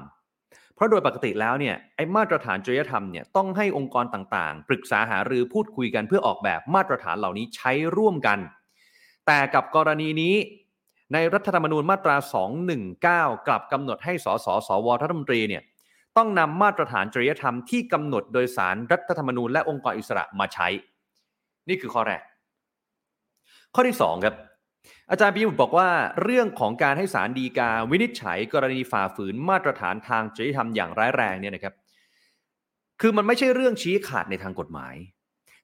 [0.74, 8.38] เพราะโดยปกติแล้วเนี่ยไอ้มาตรฐานจริยธรรมเนี่ยต้องให้องค์กรต่างๆ ปรึกษาหารือพูดคุยกันเพื่อออกแบบมาตรฐานเหล่านี้ใช้ร่วมกัน
[9.26, 10.34] แต่กับกรณีนี้
[11.12, 12.16] ในรัฐธรรมนูญมาตรา
[12.80, 15.62] 219 กลับกำหนดให้สสสวรัฐมนตรีเนี่ย
[16.16, 20.68] ต้องนำมาตรฐานจริยธรรมที่กำหนดโดยสารรัฐธรรมนูญและองค์กรอิสระมาใช้
[21.68, 22.22] นี่คือข้อแรก
[23.74, 24.34] ข้อที่ 2 ครับ
[25.10, 25.88] อาจารย์ปิยบุตรบอกว่า
[26.22, 31.74] เรื่องของการให้สารดีกาวินิจฉัย กรณีฝ่าฝืนมาตรฐานทางจริยธรรมอย่างร้ายแรงเนี่ยนะครับ
[33.00, 34.94] คือมันไม่ใช่เรื่องชี้ขาดในทางกฎหมาย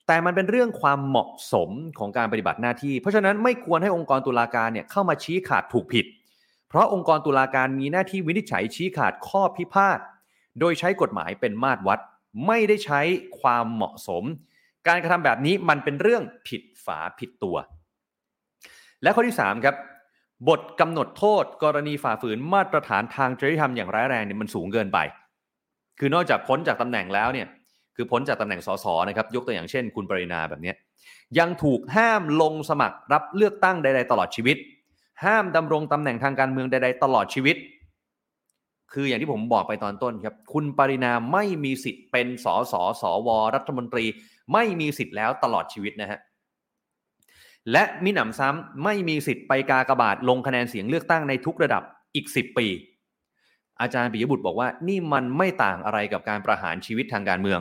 [0.08, 6.06] แต่มันเป็นเรื่องความเหมาะสมของการปฏิบัติหน้าที่ เพราะฉะนั้นไม่ควรให้องค์กรตุลาการเนี่ยเข้ามาชี้ขาดถูกผิด
[6.68, 9.98] เพราะองค์กรตุลาการมีหน้าที่วินิจฉัยชี้ขาดข้อพิพาท
[10.60, 12.00] โดยใช้กฎหมายเป็นมาตรวัด
[12.46, 13.00] ไม่ได้ใช้
[13.40, 14.24] ความเหมาะสม
[14.88, 17.56] การกระทำแบบนี้มันเป็นเรื่องผิดฝาผิดตัว
[19.02, 19.76] และข้อที่3ครับ
[20.48, 24.98] บทกำหนดโทษ กรณีฝ่าฝืนมาตรฐานทางจริยธรรมอย่างร้ายแรงเนี่ยมันสูงเกินไป
[25.98, 27.46] คือนอกจากพ้นจากตำแหน่งแล้วเนี่ย
[28.00, 30.72] คือพ้นจากตำแหน่งสสนะครับยกตัวอย่างเช่น คุณปรินาแบบนี้
[31.38, 34.56] ยังถูกห้ามลงสมัครรับเลือกตั้งใด ๆ ตลอดชีวิต
[35.24, 37.56] ห้ามดำรงตำแหน่งทางการเมืองใด ๆ ตลอดชีวิต
[38.92, 44.04] คืออย่างที่ผมบอกไปตอนต้นครับ คุณปรินาไม่มีสิทธิ์เป็นสสสว รัฐมนตรี
[44.52, 46.18] ไม่มีสิทธิ์แล้วตลอดชีวิตนะฮะ
[47.72, 51.82] และมิหนำซ้ำไม่มีสิทธิ์ไปกากบาทลงคะแนนเสียงเลือกตั้งในทุกระดับ
[52.14, 52.66] อีก 10 ปี
[53.80, 57.60] อาจารย์ปิยบุตรบอกว่านี่มันไม่ต่างอะไรกับการประหารชีวิตทางการเมือง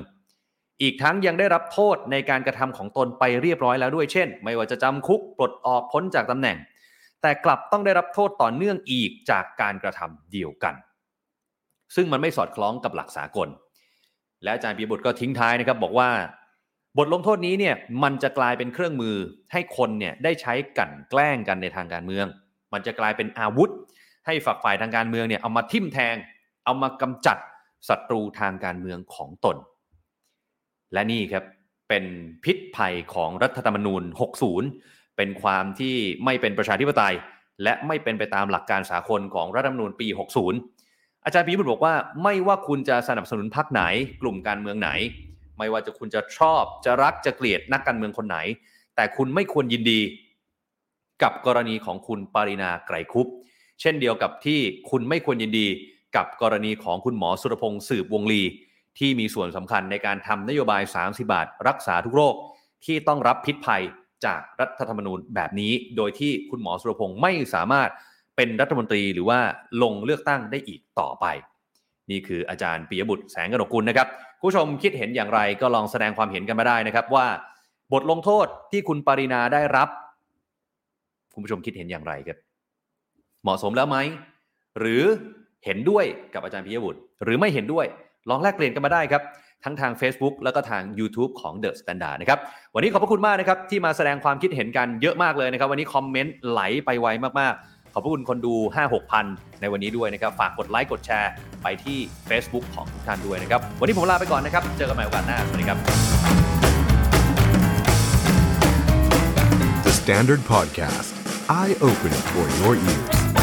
[0.81, 6.57] อีกทั้งยังได้รับโทษในการกระทำของตนไปเรียบร้อยแล้วด้วยเช่น ไม่ว่าจะจำคุกปลดออกพ้นจากตำแหน่ง
[7.21, 10.75] แต่กลับต้องได้รับโทษต่อเนื่องอีกจากการกระทำเดียวกัน
[11.95, 13.47] ซึ่งมันไม่สอดคล้องกับหลักสากล
[14.43, 16.09] และอาจารย์ปิยบุตรก็ทิ้งท้ายนะครับบอกว่า
[16.97, 19.15] บทลงโทษนี้เนี่ยมันจะกลายเป็นเครื่องมือ
[19.51, 22.25] ให้คนเนี่ยได้ใช้กั่นแกล้งกันในทางการเมือง
[22.73, 23.69] มันจะกลายเป็นอาวุธ
[24.25, 26.15] ให้ฝักฝ่ายทางการเมืองเนี่ยเอามาทิ่มแทง
[26.65, 27.37] เอามากำจัด
[27.89, 29.57] ศัตรูทางการเมืองของตน
[30.93, 31.43] และนี่ครับ
[31.89, 32.05] เป็น
[32.43, 34.03] พิษภัยของรัฐธรรมนูญ
[34.59, 37.15] 60 เป็นความที่ไม่เป็นประชาธิปไตย
[37.63, 40.07] และไม่เป็นไปตามหลักการสากลของรัฐธรรมนูญปี
[40.67, 43.83] 60 อาจารย์ปีบุตรบอกว่าไม่ว่าคุณจะสนับสนุนพรรคไหน
[44.21, 44.89] กลุ่มการเมืองไหน
[45.57, 48.37] ไม่ว่าจะคุณจะชอบจะรักจะเกลียดนักการเมืองคนไหน
[48.95, 49.99] แต่คุณไม่ควรยินดี
[51.23, 53.27] กับกรณีของคุณปรินาไกรคุป
[53.81, 54.59] เช่นเดียวกับที่
[54.89, 55.67] คุณไม่ควรยินดี
[56.15, 58.41] กับกรณีของคุณหมอสุรพงศ์สืบวงลี
[58.99, 62.35] ที่มีส่วนสำคัญในการทำนโยบาย 30 บาท รักษาทุกโรค
[62.85, 63.83] ที่ต้องรับพิษภัย
[64.25, 67.89] จากรัฐธรรมนูญแบบนี้ โดยที่คุณหมอสุรพงศ์ไม่สามารถ
[68.35, 69.39] เป็นรัฐมนตรีหรือว่า
[69.83, 71.25] ลงเลือกตั้งได้อีกต่อไป
[72.11, 74.07] นี่คืออาจารย์ปิยบุตรแสงกนกุลนะครับ
[74.41, 77.27] ผู้ชมคิดเห็นอย่างไรก็ลองแสดงความเห็นกันมาได้นะครับว่า
[77.93, 79.89] บทลงโทษที่คุณปรินาได้รับ
[81.33, 82.37] คุณผู้ชมคิดเห็นอย่างไรครับ
[83.43, 83.97] เหมาะสมแล้วไหม
[84.79, 85.03] หรือ
[85.65, 87.85] เห็นด้วยกับอาจารย์ปิยบุตร หรือไม่เห็นด้วย
[88.29, 89.21] ลองแลกเปลี่ยนกันมาได้ครับ
[89.63, 92.39] ทั้งทาง Facebook แล้วก็ทาง YouTube ของ The Standard นะครับ
[92.75, 97.07] วันนี้ขอบพระคุณมากนะครับ ที่มาแสดงความคิดเห็นกันเยอะมากเลยนะครับ วันนี้คอมเมนต์ไหลไปไว
[97.39, 98.53] มากๆขอบพระคุณคนดู
[98.83, 99.25] 5-6 พัน
[99.61, 101.31] ในวันนี้ด้วยนะครับ ฝากกดไลค์กดแชร์
[101.63, 101.97] ไปที่
[102.29, 105.77] Facebook ของทุกท่านด้วยนะครับ วันนี้ผมลาไปก่อนนะครับ เจอกันใหม่โอกาสหน้า สวัสดีครับ
[109.85, 111.09] The Standard Podcast,
[111.61, 113.36] eye opening for your ears.